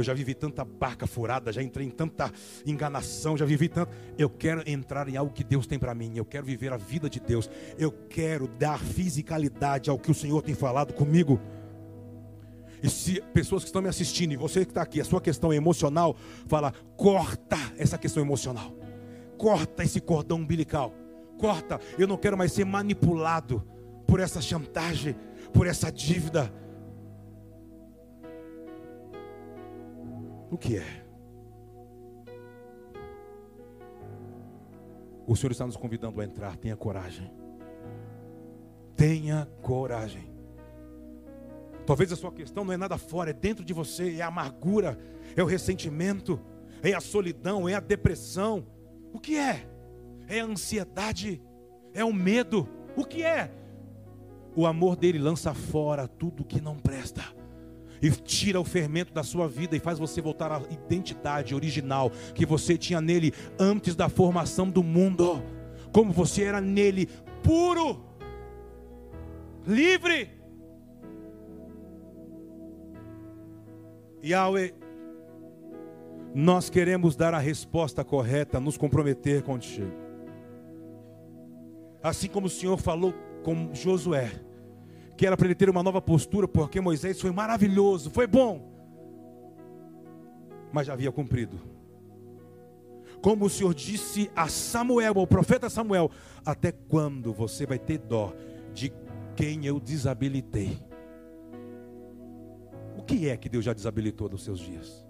[0.00, 2.32] Eu já vivi tanta barca furada, já entrei em tanta
[2.64, 3.92] enganação, já vivi tanto.
[4.16, 6.12] Eu quero entrar em algo que Deus tem para mim.
[6.14, 7.50] Eu quero viver a vida de Deus.
[7.76, 11.40] Eu quero dar fisicalidade ao que o Senhor tem falado comigo.
[12.82, 15.52] E se pessoas que estão me assistindo, e você que está aqui, a sua questão
[15.52, 18.72] é emocional, fala, corta essa questão emocional.
[19.36, 20.94] Corta esse cordão umbilical.
[21.38, 21.80] Corta.
[21.98, 23.64] Eu não quero mais ser manipulado
[24.06, 25.16] por essa chantagem,
[25.52, 26.52] por essa dívida.
[30.50, 31.04] O que é?
[35.26, 36.56] O Senhor está nos convidando a entrar.
[36.56, 37.30] Tenha coragem.
[38.96, 40.34] Tenha coragem.
[41.86, 44.98] Talvez a sua questão não é nada fora, é dentro de você, é a amargura,
[45.36, 46.38] é o ressentimento,
[46.82, 48.66] é a solidão, é a depressão.
[49.12, 49.66] O que é?
[50.26, 51.42] É a ansiedade,
[51.94, 52.68] é o medo.
[52.96, 53.50] O que é?
[54.56, 57.37] O amor dele lança fora tudo que não presta
[58.02, 62.46] e tira o fermento da sua vida e faz você voltar à identidade original que
[62.46, 65.42] você tinha nele antes da formação do mundo.
[65.92, 67.08] Como você era nele,
[67.42, 68.04] puro,
[69.66, 70.30] livre.
[74.24, 74.74] Yahweh,
[76.34, 79.92] nós queremos dar a resposta correta, nos comprometer contigo.
[82.02, 84.30] Assim como o Senhor falou com Josué,
[85.18, 88.72] que era para ele ter uma nova postura, porque Moisés foi maravilhoso, foi bom,
[90.72, 91.60] mas já havia cumprido.
[93.20, 96.08] Como o Senhor disse a Samuel, ao profeta Samuel:
[96.46, 98.32] Até quando você vai ter dó
[98.72, 98.92] de
[99.34, 100.78] quem eu desabilitei?
[102.96, 105.04] O que é que Deus já desabilitou nos seus dias?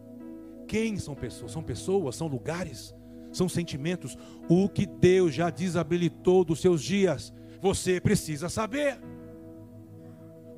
[0.67, 1.53] Quem são pessoas?
[1.53, 2.95] São pessoas, são lugares,
[3.31, 4.17] são sentimentos.
[4.49, 7.31] O que Deus já desabilitou dos seus dias,
[7.61, 8.99] você precisa saber.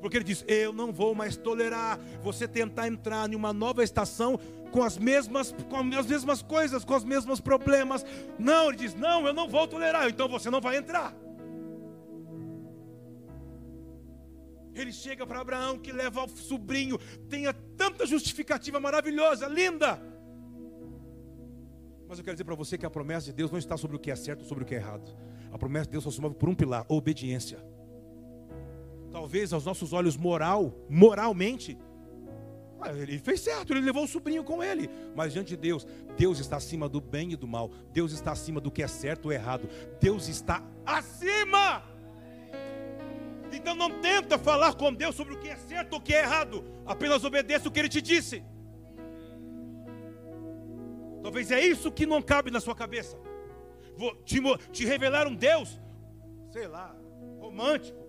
[0.01, 4.37] Porque ele diz: Eu não vou mais tolerar você tentar entrar em uma nova estação
[4.71, 8.03] com as mesmas, com as mesmas coisas, com os mesmos problemas.
[8.39, 11.15] Não, ele diz: Não, eu não vou tolerar, então você não vai entrar.
[14.73, 16.97] Ele chega para Abraão que leva o sobrinho,
[17.29, 20.01] tenha tanta justificativa maravilhosa, linda.
[22.07, 23.99] Mas eu quero dizer para você que a promessa de Deus não está sobre o
[23.99, 25.15] que é certo ou sobre o que é errado.
[25.51, 27.70] A promessa de Deus só se move por um pilar: obediência
[29.11, 31.77] talvez aos nossos olhos moral, moralmente,
[32.79, 34.89] ah, ele fez certo, ele levou o sobrinho com ele.
[35.15, 35.85] Mas diante de Deus,
[36.17, 37.69] Deus está acima do bem e do mal.
[37.93, 39.69] Deus está acima do que é certo ou errado.
[39.99, 41.83] Deus está acima.
[43.53, 46.23] Então não tenta falar com Deus sobre o que é certo ou o que é
[46.23, 46.63] errado.
[46.85, 48.43] Apenas obedeça o que ele te disse.
[51.21, 53.15] Talvez é isso que não cabe na sua cabeça.
[53.95, 54.41] Vou te,
[54.71, 55.79] te revelar um Deus,
[56.49, 56.95] sei lá,
[57.39, 58.00] romântico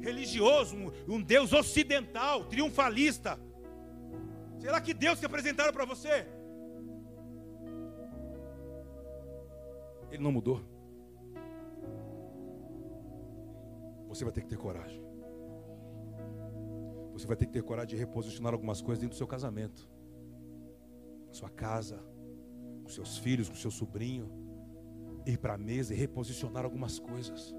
[0.00, 3.38] religioso, um, um Deus ocidental, triunfalista.
[4.58, 6.26] Será que Deus que apresentaram para você?
[10.10, 10.64] Ele não mudou.
[14.08, 15.02] Você vai ter que ter coragem.
[17.12, 19.88] Você vai ter que ter coragem de reposicionar algumas coisas dentro do seu casamento,
[21.26, 22.02] na sua casa,
[22.82, 24.30] com seus filhos, com seu sobrinho,
[25.26, 27.54] ir para a mesa e reposicionar algumas coisas.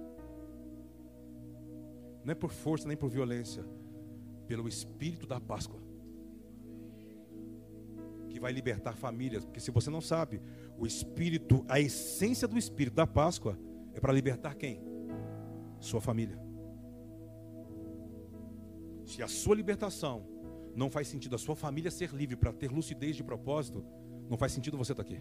[2.30, 3.66] Não é por força nem por violência,
[4.46, 5.82] pelo Espírito da Páscoa.
[8.30, 9.44] Que vai libertar famílias.
[9.44, 10.40] Porque se você não sabe,
[10.78, 13.58] o Espírito, a essência do Espírito da Páscoa
[13.96, 14.80] é para libertar quem?
[15.80, 16.40] Sua família.
[19.08, 20.24] Se a sua libertação
[20.76, 23.84] não faz sentido a sua família ser livre para ter lucidez de propósito,
[24.30, 25.20] não faz sentido você estar tá aqui.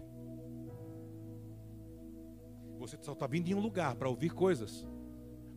[2.79, 4.87] Você só está vindo em um lugar para ouvir coisas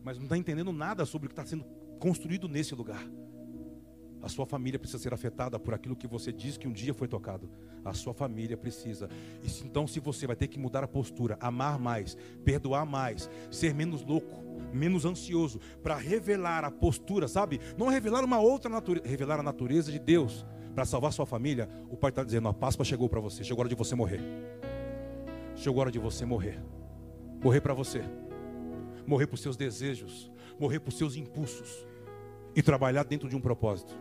[0.04, 1.64] mas não está entendendo nada sobre o que está sendo
[1.98, 3.06] construído nesse lugar.
[4.22, 7.08] A sua família precisa ser afetada por aquilo que você diz que um dia foi
[7.08, 7.50] tocado.
[7.84, 9.08] A sua família precisa.
[9.64, 14.04] Então, se você vai ter que mudar a postura, amar mais, perdoar mais, ser menos
[14.04, 14.40] louco,
[14.72, 17.60] menos ansioso, para revelar a postura, sabe?
[17.76, 21.68] Não revelar uma outra natureza, revelar a natureza de Deus para salvar sua família.
[21.90, 24.20] O Pai está dizendo: a Páscoa chegou para você, chegou a hora de você morrer.
[25.56, 26.62] Chegou a hora de você morrer.
[27.42, 28.04] Morrer para você
[29.06, 31.86] morrer por seus desejos, morrer por seus impulsos
[32.54, 33.94] e trabalhar dentro de um propósito.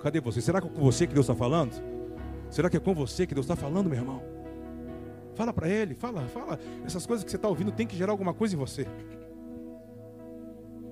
[0.00, 0.40] Cadê você?
[0.40, 1.74] Será que é com você que Deus está falando?
[2.50, 4.22] Será que é com você que Deus está falando, meu irmão?
[5.34, 6.58] Fala para Ele, fala, fala.
[6.84, 8.86] Essas coisas que você está ouvindo tem que gerar alguma coisa em você.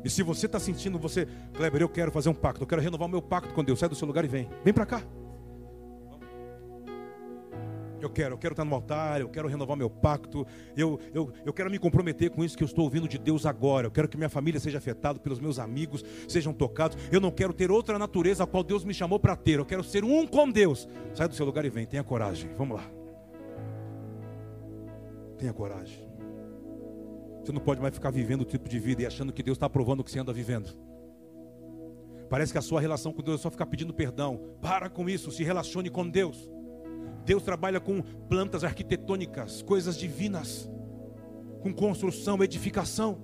[0.04, 3.08] E se você está sentindo, você, Kleber, eu quero fazer um pacto, eu quero renovar
[3.08, 4.50] o meu pacto com Deus, sai do seu lugar e vem.
[4.62, 5.02] Vem para cá.
[8.04, 10.46] Eu quero, eu quero estar no altar, eu quero renovar meu pacto,
[10.76, 13.86] eu, eu, eu quero me comprometer com isso que eu estou ouvindo de Deus agora.
[13.86, 16.98] Eu quero que minha família seja afetada, pelos meus amigos sejam tocados.
[17.10, 19.58] Eu não quero ter outra natureza a qual Deus me chamou para ter.
[19.58, 20.86] Eu quero ser um com Deus.
[21.14, 22.50] Sai do seu lugar e vem, tenha coragem.
[22.58, 22.84] Vamos lá.
[25.38, 26.06] Tenha coragem.
[27.42, 29.64] Você não pode mais ficar vivendo o tipo de vida e achando que Deus está
[29.64, 30.76] aprovando o que você anda vivendo.
[32.28, 34.56] Parece que a sua relação com Deus é só ficar pedindo perdão.
[34.60, 36.50] Para com isso, se relacione com Deus.
[37.24, 40.70] Deus trabalha com plantas arquitetônicas, coisas divinas,
[41.62, 43.18] com construção, edificação.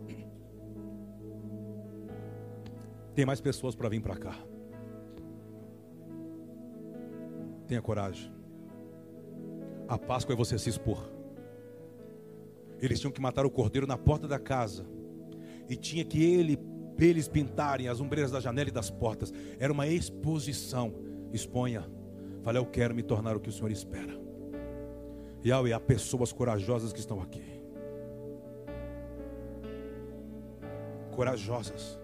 [3.15, 4.39] Tem mais pessoas para vir para cá.
[7.67, 8.33] Tenha coragem.
[9.87, 11.11] A Páscoa é você se expor.
[12.81, 14.87] Eles tinham que matar o cordeiro na porta da casa.
[15.69, 16.59] E tinha que ele,
[16.99, 19.33] eles pintarem as ombreiras da janela e das portas.
[19.59, 20.95] Era uma exposição.
[21.33, 22.00] Exponha.
[22.43, 24.19] Fale, eu quero me tornar o que o Senhor espera.
[25.45, 27.43] Yahweh, há pessoas corajosas que estão aqui.
[31.13, 31.99] Corajosas.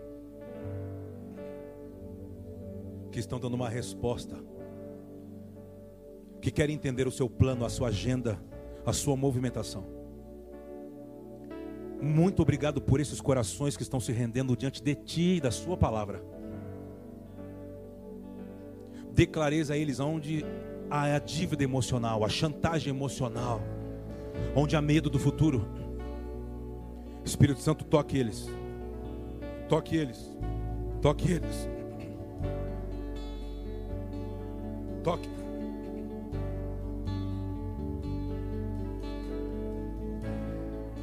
[3.11, 4.37] Que estão dando uma resposta.
[6.41, 8.39] Que querem entender o seu plano, a sua agenda,
[8.85, 9.85] a sua movimentação.
[12.01, 15.77] Muito obrigado por esses corações que estão se rendendo diante de Ti e da Sua
[15.77, 16.23] palavra.
[19.17, 20.45] Dê clareza a eles onde
[20.91, 23.63] há a dívida emocional, a chantagem emocional,
[24.55, 25.67] onde há medo do futuro.
[27.25, 28.47] Espírito Santo, toque eles.
[29.71, 30.31] Toque eles.
[31.01, 31.67] Toque eles.
[35.03, 35.31] Toque.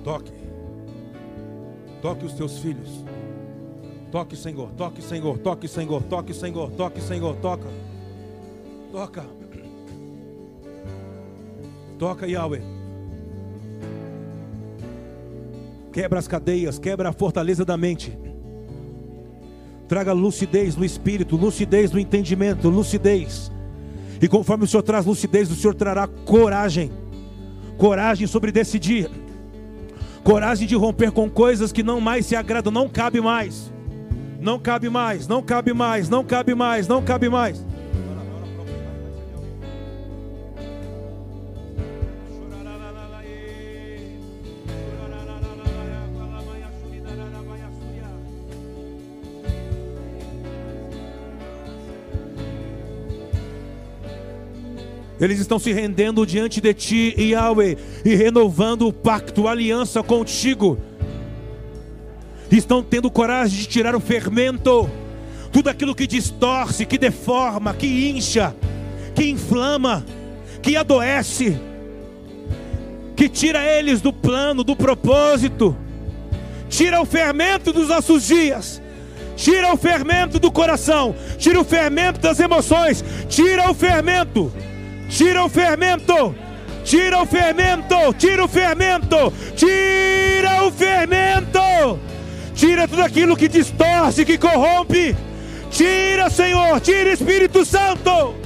[0.04, 0.34] Toque.
[2.00, 3.04] Toque os teus filhos.
[4.12, 4.70] Toque, Senhor.
[4.78, 5.40] Toque, Senhor.
[5.40, 6.04] Toque, Senhor.
[6.04, 6.72] Toque, Senhor.
[6.74, 7.36] Toque, Senhor.
[7.38, 7.93] Toca.
[8.94, 9.26] Toca.
[11.98, 12.62] Toca, Yahweh.
[15.92, 18.16] Quebra as cadeias, quebra a fortaleza da mente.
[19.88, 23.52] Traga lucidez no espírito, lucidez no entendimento, lucidez.
[24.22, 26.92] E conforme o Senhor traz lucidez, o Senhor trará coragem.
[27.80, 29.10] Coragem sobre decidir
[30.24, 33.74] coragem de romper com coisas que não mais se agradam, não cabe mais.
[34.40, 37.66] Não cabe mais, não cabe mais, não cabe mais, não cabe mais.
[55.24, 60.78] Eles estão se rendendo diante de ti, Yahweh, e renovando o pacto, a aliança contigo.
[62.52, 64.90] Estão tendo coragem de tirar o fermento,
[65.50, 68.54] tudo aquilo que distorce, que deforma, que incha,
[69.16, 70.06] que inflama,
[70.62, 71.58] que adoece,
[73.16, 75.74] que tira eles do plano, do propósito,
[76.68, 78.82] tira o fermento dos nossos dias.
[79.38, 84.52] Tira o fermento do coração, tira o fermento das emoções, tira o fermento
[85.14, 86.36] Tira o fermento.
[86.84, 88.14] Tira o fermento.
[88.18, 89.34] Tira o fermento.
[89.56, 92.00] Tira o fermento.
[92.56, 95.16] Tira tudo aquilo que distorce, que corrompe.
[95.70, 96.82] Tira, Senhor.
[96.82, 98.44] Tira, Espírito Santo.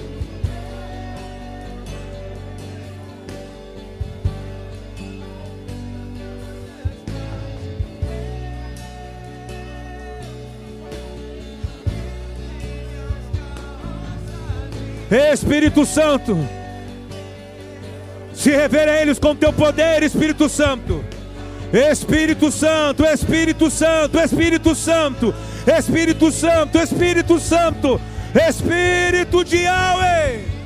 [15.09, 16.37] Espírito Santo,
[18.37, 21.03] se revela a eles com teu poder, Espírito Santo.
[21.73, 25.33] Espírito Santo, Espírito Santo, Espírito Santo,
[25.65, 28.01] Espírito Santo, Espírito Santo,
[28.35, 30.56] Espírito de Yahweh.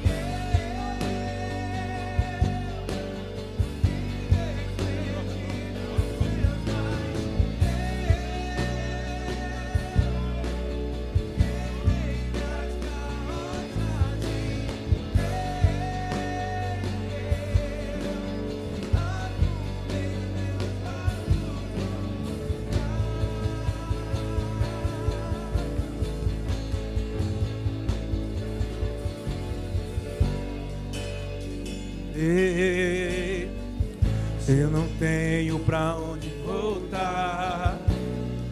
[35.66, 37.78] Pra onde voltar,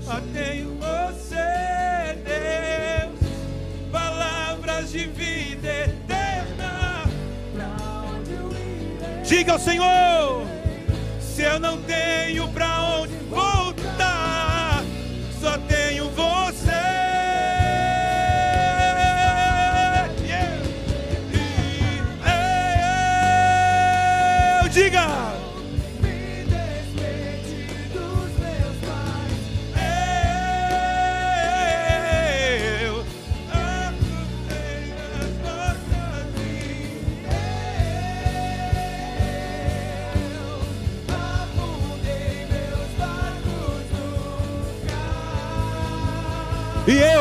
[0.03, 3.19] só tenho você, Deus.
[3.91, 7.03] Palavras de vida eterna.
[9.23, 10.45] Diga ao Senhor:
[11.19, 13.48] se eu não tenho pra onde voltar,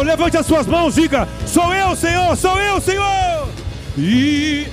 [0.03, 3.49] levante as suas mãos, diga: Sou eu, Senhor, sou eu, Senhor.
[3.97, 4.67] E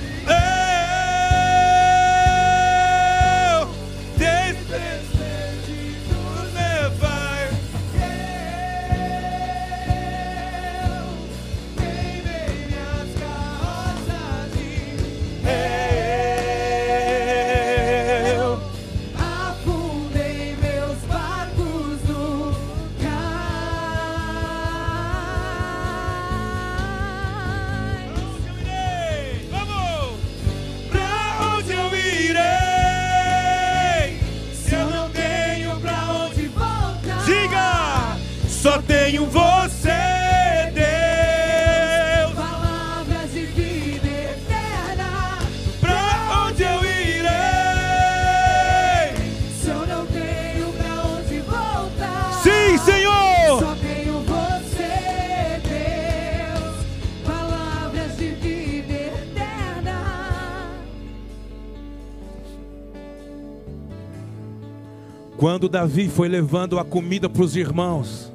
[65.68, 68.32] Davi foi levando a comida para os irmãos,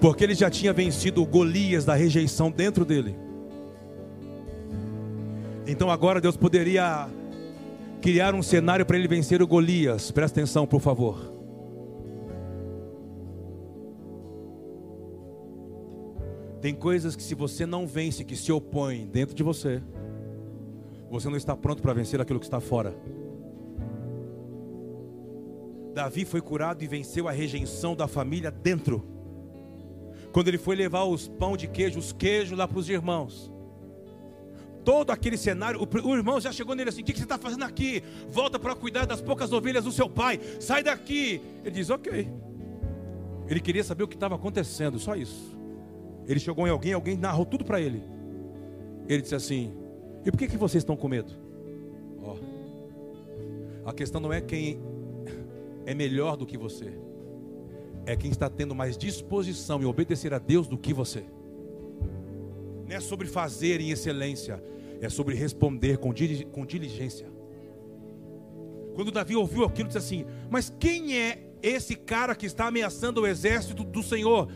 [0.00, 3.16] porque ele já tinha vencido Golias da rejeição dentro dele.
[5.66, 7.08] Então agora Deus poderia
[8.00, 10.10] criar um cenário para ele vencer o Golias.
[10.10, 11.34] Presta atenção, por favor.
[16.60, 19.82] Tem coisas que se você não vence, que se opõem dentro de você,
[21.10, 22.94] você não está pronto para vencer aquilo que está fora.
[25.94, 29.02] Davi foi curado e venceu a rejeição da família dentro.
[30.32, 33.50] Quando ele foi levar os pão de queijo, os queijos lá para os irmãos.
[34.84, 38.02] Todo aquele cenário, o, irmão já chegou nele assim: O que você está fazendo aqui?
[38.28, 41.40] Volta para cuidar das poucas ovelhas do seu pai, sai daqui.
[41.64, 42.30] Ele diz: Ok.
[43.48, 45.56] Ele queria saber o que estava acontecendo, só isso.
[46.26, 48.02] Ele chegou em alguém, alguém narrou tudo para ele.
[49.08, 49.72] Ele disse assim:
[50.26, 51.32] E por que, que vocês estão com medo?
[52.20, 52.36] Ó,
[53.88, 54.80] a questão não é quem
[55.86, 56.92] é melhor do que você,
[58.04, 61.24] é quem está tendo mais disposição em obedecer a Deus do que você.
[62.88, 64.60] Não é sobre fazer em excelência,
[65.00, 66.12] é sobre responder com,
[66.50, 67.28] com diligência.
[68.96, 73.26] Quando Davi ouviu aquilo, disse assim: Mas quem é esse cara que está ameaçando o
[73.28, 74.48] exército do Senhor?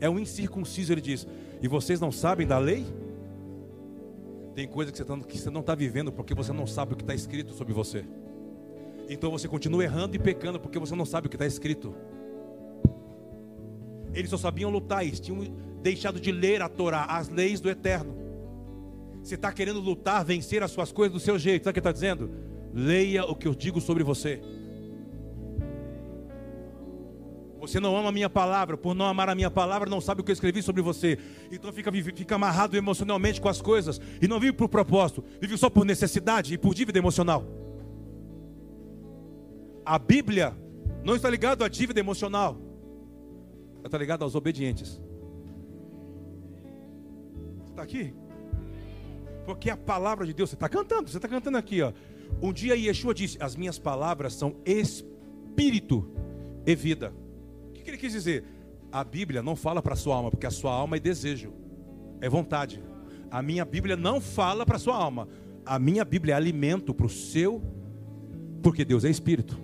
[0.00, 1.26] É um incircunciso, ele diz.
[1.60, 2.84] E vocês não sabem da lei?
[4.56, 7.14] Tem coisa que você, tá- não está vivendo porque você não sabe o que está
[7.14, 8.06] escrito sobre você.
[9.06, 11.94] Então você continua errando e pecando porque você não sabe o que está escrito.
[14.14, 15.42] Eles só sabiam lutar, eles tinham
[15.82, 18.16] deixado de ler a Torá, as leis do eterno.
[19.22, 21.92] Você está querendo lutar, vencer as suas coisas do seu jeito, sabe o que está
[21.92, 22.30] dizendo?
[22.72, 24.40] Leia o que eu digo sobre você.
[27.66, 30.24] Você não ama a minha palavra, por não amar a minha palavra, não sabe o
[30.24, 31.18] que eu escrevi sobre você.
[31.50, 35.68] Então fica, fica amarrado emocionalmente com as coisas e não vive por propósito, vive só
[35.68, 37.44] por necessidade e por dívida emocional.
[39.84, 40.56] A Bíblia
[41.04, 42.56] não está ligada à dívida emocional,
[43.78, 45.00] ela está ligada aos obedientes.
[47.58, 48.14] Você está aqui?
[49.44, 51.92] Porque a palavra de Deus, você está cantando, você está cantando aqui, ó.
[52.42, 56.10] Um dia Yeshua disse: As minhas palavras são espírito
[56.66, 57.12] e vida.
[57.86, 58.42] Que ele quis dizer?
[58.90, 61.52] A Bíblia não fala para a sua alma, porque a sua alma é desejo,
[62.20, 62.82] é vontade.
[63.30, 65.28] A minha Bíblia não fala para a sua alma.
[65.64, 67.62] A minha Bíblia é alimento para o seu,
[68.60, 69.56] porque Deus é espírito.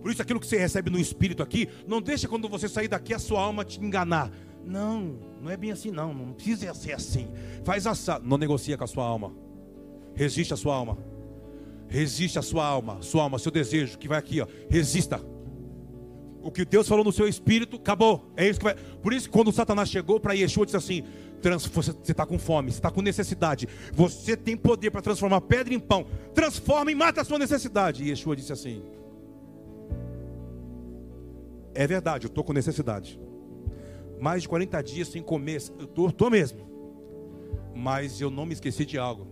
[0.00, 3.12] Por isso aquilo que você recebe no espírito aqui, não deixa quando você sair daqui
[3.12, 4.30] a sua alma te enganar.
[4.64, 7.28] Não, não é bem assim não, não precisa ser assim.
[7.64, 9.30] Faz assado, não negocia com a sua alma.
[10.14, 10.96] Resiste a sua alma.
[11.86, 14.46] Resiste a sua alma, sua alma, seu desejo que vai aqui, ó.
[14.70, 15.31] Resista.
[16.42, 18.32] O que Deus falou no seu espírito, acabou.
[18.36, 18.74] É isso que vai.
[18.74, 21.04] Por isso, que quando Satanás chegou para Yeshua, disse assim:
[21.40, 23.68] trans- você está com fome, você está com necessidade.
[23.92, 26.04] Você tem poder para transformar pedra em pão.
[26.34, 28.02] Transforma e mata a sua necessidade.
[28.02, 28.82] E Yeshua disse assim:
[31.74, 33.18] É verdade, eu estou com necessidade.
[34.20, 36.60] Mais de 40 dias sem comer, eu estou tô, tô mesmo.
[37.74, 39.26] Mas eu não me esqueci de algo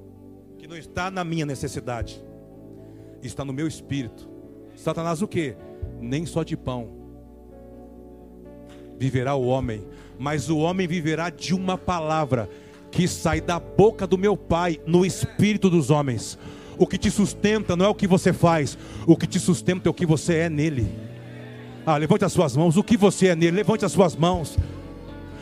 [0.58, 2.22] que não está na minha necessidade,
[3.22, 4.28] está no meu espírito.
[4.76, 5.56] Satanás o que?
[6.00, 6.99] Nem só de pão
[9.00, 9.82] viverá o homem,
[10.18, 12.50] mas o homem viverá de uma palavra
[12.90, 16.38] que sai da boca do meu Pai no espírito dos homens.
[16.76, 18.76] O que te sustenta não é o que você faz,
[19.06, 20.86] o que te sustenta é o que você é nele.
[21.86, 24.58] Ah, levante as suas mãos, o que você é nele, levante as suas mãos.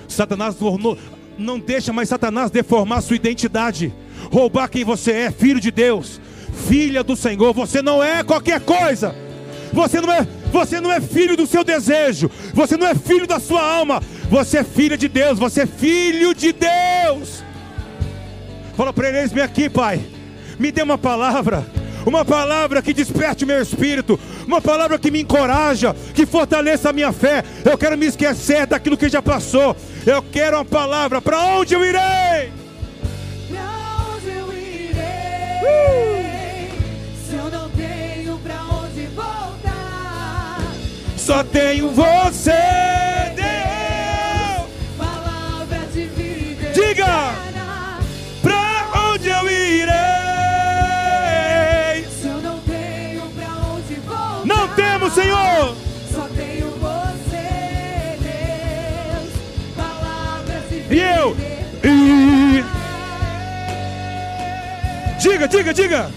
[0.07, 0.97] Satanás tornou,
[1.37, 3.93] não deixa mais Satanás deformar sua identidade,
[4.31, 6.21] roubar quem você é, filho de Deus,
[6.69, 7.53] filha do Senhor.
[7.55, 9.28] Você não é qualquer coisa.
[9.73, 12.31] Você não é, você não é filho do seu desejo.
[12.55, 14.03] Você não é filho da sua alma.
[14.31, 15.39] Você é filha de Deus.
[15.39, 17.43] Você é filho de Deus.
[18.77, 20.01] Fala para eles, vem aqui, Pai.
[20.59, 21.66] Me dê uma palavra.
[22.07, 24.19] Uma palavra que desperte o meu espírito.
[24.47, 25.95] Uma palavra que me encoraja.
[26.14, 27.45] Que fortaleça a minha fé.
[27.64, 29.77] Eu quero me esquecer daquilo que já passou.
[30.07, 31.21] Eu quero uma palavra.
[31.21, 32.53] Para onde eu irei?
[33.51, 36.18] Pra onde eu irei?
[41.29, 42.53] Só tenho você,
[43.37, 44.66] Deus.
[44.97, 47.35] Palavra de vida Diga!
[48.41, 49.93] Pra onde eu irei?
[52.18, 54.47] Se eu não tenho pra onde voltar.
[54.47, 55.76] Não temos, Senhor.
[56.11, 59.31] Só tenho você, Deus.
[59.76, 61.37] Palavras de vida E eu?
[61.85, 62.64] E
[65.20, 66.11] diga, diga, diga.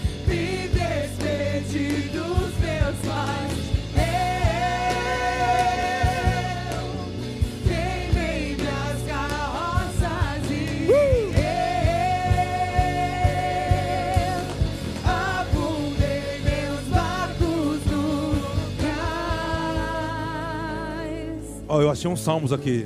[21.72, 22.84] Ó, eu achei uns salmos aqui.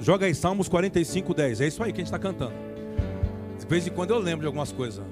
[0.00, 1.62] Joga aí Salmos 45, 10.
[1.62, 2.52] É isso aí que a gente está cantando.
[3.58, 5.04] De vez em quando eu lembro de algumas coisas.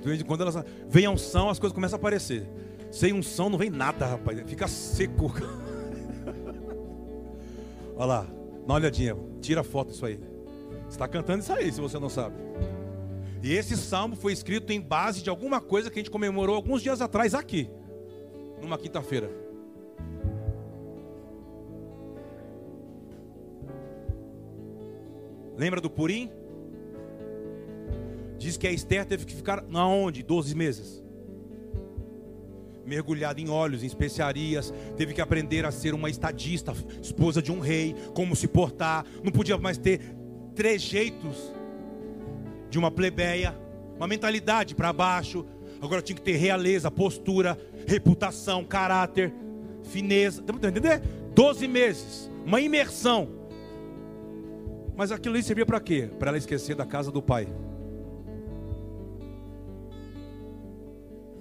[0.00, 0.64] De vez em quando elas.
[0.88, 2.48] Vem a unção, as coisas começam a aparecer.
[2.90, 4.42] Sem unção não vem nada, rapaz.
[4.46, 5.30] Fica seco.
[7.96, 9.14] Olha lá, dá uma olhadinha.
[9.42, 10.18] Tira a foto disso aí.
[10.84, 12.34] Você está cantando isso aí, se você não sabe.
[13.42, 16.80] E esse salmo foi escrito em base de alguma coisa que a gente comemorou alguns
[16.80, 17.68] dias atrás aqui.
[18.62, 19.43] Numa quinta-feira.
[25.56, 26.30] Lembra do Purim?
[28.38, 30.22] Diz que a Esther teve que ficar na onde?
[30.22, 31.02] 12 meses.
[32.84, 37.60] Mergulhada em óleos, em especiarias, teve que aprender a ser uma estadista, esposa de um
[37.60, 40.00] rei, como se portar, não podia mais ter
[40.54, 41.52] trejeitos
[42.68, 43.58] de uma plebeia,
[43.96, 45.46] uma mentalidade para baixo.
[45.80, 49.32] Agora tinha que ter realeza, postura, reputação, caráter,
[49.84, 50.42] fineza.
[50.42, 51.00] Entender?
[51.34, 53.43] 12 meses, uma imersão.
[54.96, 56.08] Mas aquilo ali servia para quê?
[56.18, 57.48] Para ela esquecer da casa do pai.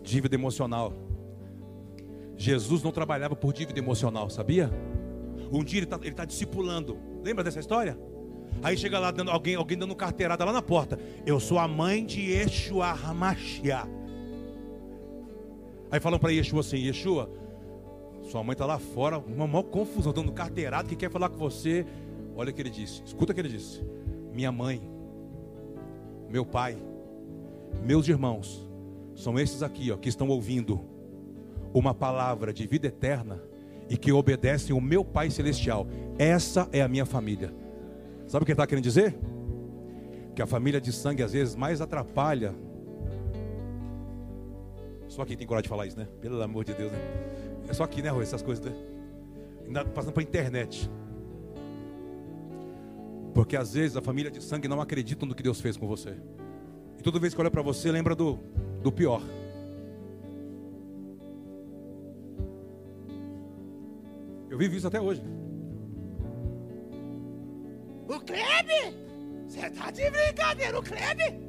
[0.01, 0.93] Dívida emocional.
[2.36, 4.70] Jesus não trabalhava por dívida emocional, sabia?
[5.51, 6.97] Um dia ele está tá discipulando.
[7.24, 7.97] Lembra dessa história?
[8.62, 10.99] Aí chega lá dando, alguém, alguém dando carteirada lá na porta.
[11.26, 13.84] Eu sou a mãe de Yeshua Hamashia.
[15.91, 17.30] Aí falam para Yeshua assim: Yeshua,
[18.24, 21.86] sua mãe está lá fora, uma maior confusão, dando carteirada, que quer falar com você.
[22.36, 23.81] Olha o que ele disse, escuta o que ele disse:
[24.34, 24.81] Minha mãe,
[26.29, 26.77] meu pai,
[27.84, 28.67] meus irmãos,
[29.15, 30.81] são esses aqui ó, que estão ouvindo
[31.73, 33.41] uma palavra de vida eterna
[33.89, 35.88] e que obedecem o meu Pai Celestial.
[36.17, 37.53] Essa é a minha família.
[38.27, 39.15] Sabe o que ele está querendo dizer?
[40.36, 42.55] Que a família de sangue às vezes mais atrapalha.
[45.07, 46.07] Só quem tem coragem de falar isso, né?
[46.21, 46.97] Pelo amor de Deus, né?
[47.67, 48.23] É só aqui, né, Rui?
[48.23, 48.71] Essas coisas, né?
[49.65, 50.89] Ainda passando para a internet.
[53.34, 56.15] Porque às vezes a família de sangue não acredita no que Deus fez com você.
[56.99, 58.38] E toda vez que olha para você, lembra do,
[58.81, 59.21] do pior.
[64.49, 65.23] Eu vivo isso até hoje.
[68.07, 68.95] O Klebe?
[69.47, 71.39] Você tá de brincadeira, o Klebe?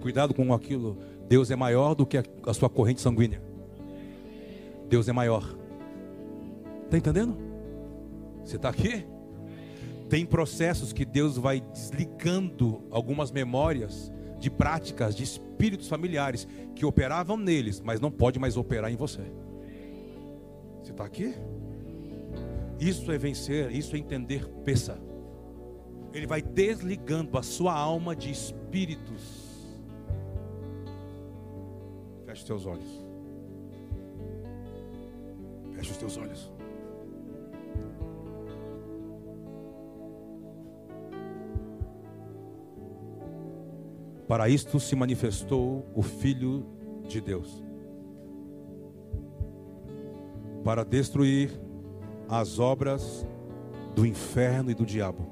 [0.00, 0.96] Cuidado com aquilo.
[1.28, 3.42] Deus é maior do que a, a sua corrente sanguínea.
[4.88, 5.42] Deus é maior.
[6.84, 7.47] Está entendendo?
[8.48, 9.06] Você está aqui?
[10.08, 17.36] Tem processos que Deus vai desligando algumas memórias de práticas, de espíritos familiares que operavam
[17.36, 19.20] neles, mas não pode mais operar em você.
[20.82, 21.34] Você está aqui?
[22.80, 24.98] Isso é vencer, isso é entender peça.
[26.14, 29.44] Ele vai desligando a sua alma de espíritos.
[32.24, 33.04] Feche os teus olhos.
[35.74, 36.58] Feche os teus olhos.
[44.28, 46.66] Para isto se manifestou o Filho
[47.08, 47.66] de Deus
[50.62, 51.50] para destruir
[52.28, 53.26] as obras
[53.94, 55.26] do inferno e do diabo.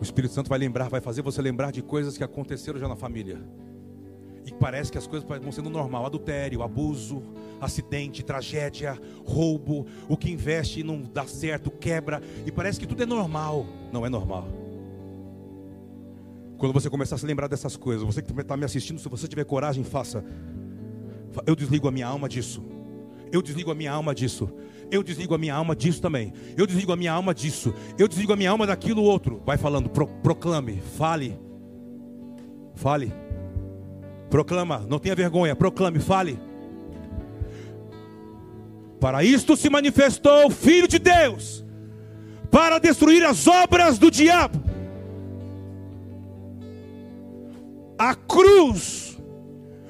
[0.00, 2.96] O Espírito Santo vai lembrar, vai fazer você lembrar de coisas que aconteceram já na
[2.96, 3.40] família.
[4.46, 7.22] E parece que as coisas vão sendo normal: adultério, abuso,
[7.60, 13.02] acidente, tragédia, roubo, o que investe e não dá certo, quebra, e parece que tudo
[13.02, 13.66] é normal.
[13.92, 14.48] Não é normal.
[16.58, 19.26] Quando você começar a se lembrar dessas coisas, você que está me assistindo, se você
[19.26, 20.24] tiver coragem, faça.
[21.46, 22.62] Eu desligo a minha alma disso.
[23.32, 24.48] Eu desligo a minha alma disso.
[24.90, 26.32] Eu desligo a minha alma disso também.
[26.56, 27.74] Eu desligo a minha alma disso.
[27.98, 29.42] Eu desligo a minha alma daquilo outro.
[29.44, 31.36] Vai falando, pro, proclame, fale.
[32.74, 33.12] Fale.
[34.34, 36.40] Proclama, não tenha vergonha, proclame, fale.
[38.98, 41.64] Para isto se manifestou o Filho de Deus,
[42.50, 44.60] para destruir as obras do diabo.
[47.96, 49.16] A cruz,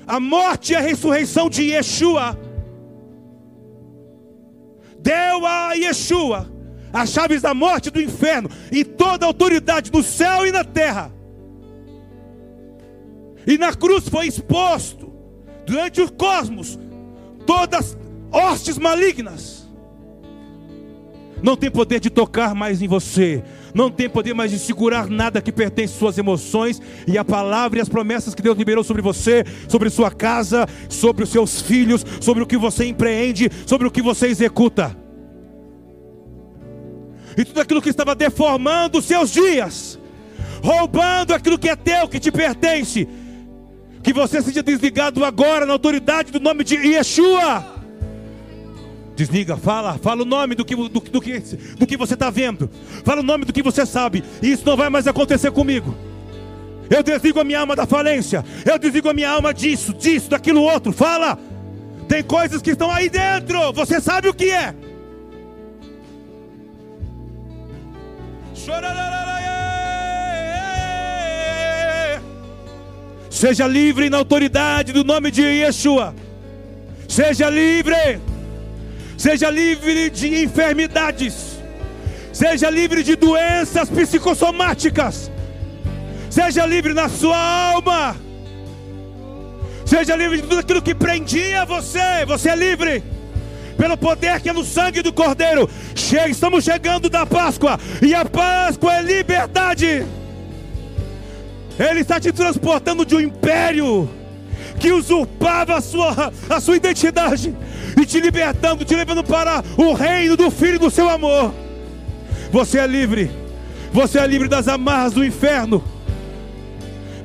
[0.06, 2.38] a morte e a ressurreição de Yeshua
[4.98, 6.52] deu a Yeshua
[6.92, 10.64] as chaves da morte e do inferno e toda a autoridade no céu e na
[10.64, 11.13] terra.
[13.46, 15.12] E na cruz foi exposto
[15.66, 16.78] durante o cosmos
[17.46, 17.96] todas
[18.30, 19.64] hostes malignas.
[21.42, 23.44] Não tem poder de tocar mais em você,
[23.74, 27.78] não tem poder mais de segurar nada que pertence às suas emoções e a palavra
[27.78, 32.04] e as promessas que Deus liberou sobre você, sobre sua casa, sobre os seus filhos,
[32.20, 34.96] sobre o que você empreende, sobre o que você executa.
[37.36, 39.98] E tudo aquilo que estava deformando os seus dias,
[40.62, 43.06] roubando aquilo que é teu, que te pertence,
[44.04, 47.64] que você seja desligado agora na autoridade do nome de Yeshua.
[49.16, 51.38] Desliga, fala, fala o nome do que, do, do que,
[51.78, 52.68] do que você está vendo.
[53.02, 54.22] Fala o nome do que você sabe.
[54.42, 55.96] E isso não vai mais acontecer comigo.
[56.90, 58.44] Eu desligo a minha alma da falência.
[58.66, 60.92] Eu desligo a minha alma disso, disso, daquilo outro.
[60.92, 61.38] Fala.
[62.06, 63.72] Tem coisas que estão aí dentro.
[63.72, 64.74] Você sabe o que é.
[73.34, 76.14] Seja livre na autoridade do nome de Yeshua.
[77.08, 78.20] Seja livre.
[79.18, 81.58] Seja livre de enfermidades.
[82.32, 85.32] Seja livre de doenças psicossomáticas.
[86.30, 88.16] Seja livre na sua alma.
[89.84, 92.24] Seja livre de tudo aquilo que prendia você.
[92.28, 93.02] Você é livre.
[93.76, 95.68] Pelo poder que é no sangue do Cordeiro.
[96.30, 97.80] estamos chegando da Páscoa.
[98.00, 100.06] E a Páscoa é liberdade.
[101.78, 104.08] Ele está te transportando de um império
[104.78, 107.54] que usurpava a sua, a sua identidade
[108.00, 111.52] e te libertando, te levando para o reino do Filho do seu amor.
[112.50, 113.30] Você é livre,
[113.92, 115.82] você é livre das amarras do inferno.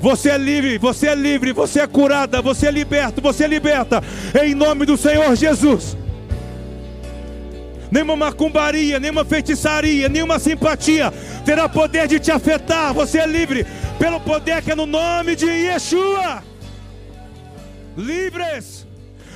[0.01, 4.01] Você é livre, você é livre, você é curada, você é liberto, você é liberta,
[4.41, 5.97] em nome do Senhor Jesus.
[7.91, 11.11] Nenhuma macumbaria, nenhuma feitiçaria, nenhuma simpatia
[11.43, 12.93] terá poder de te afetar.
[12.93, 13.65] Você é livre,
[13.97, 16.43] pelo poder que é no nome de Yeshua.
[17.97, 18.87] Livres.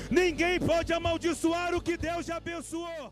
[0.09, 3.11] Ninguém pode amaldiçoar o que Deus já abençoou.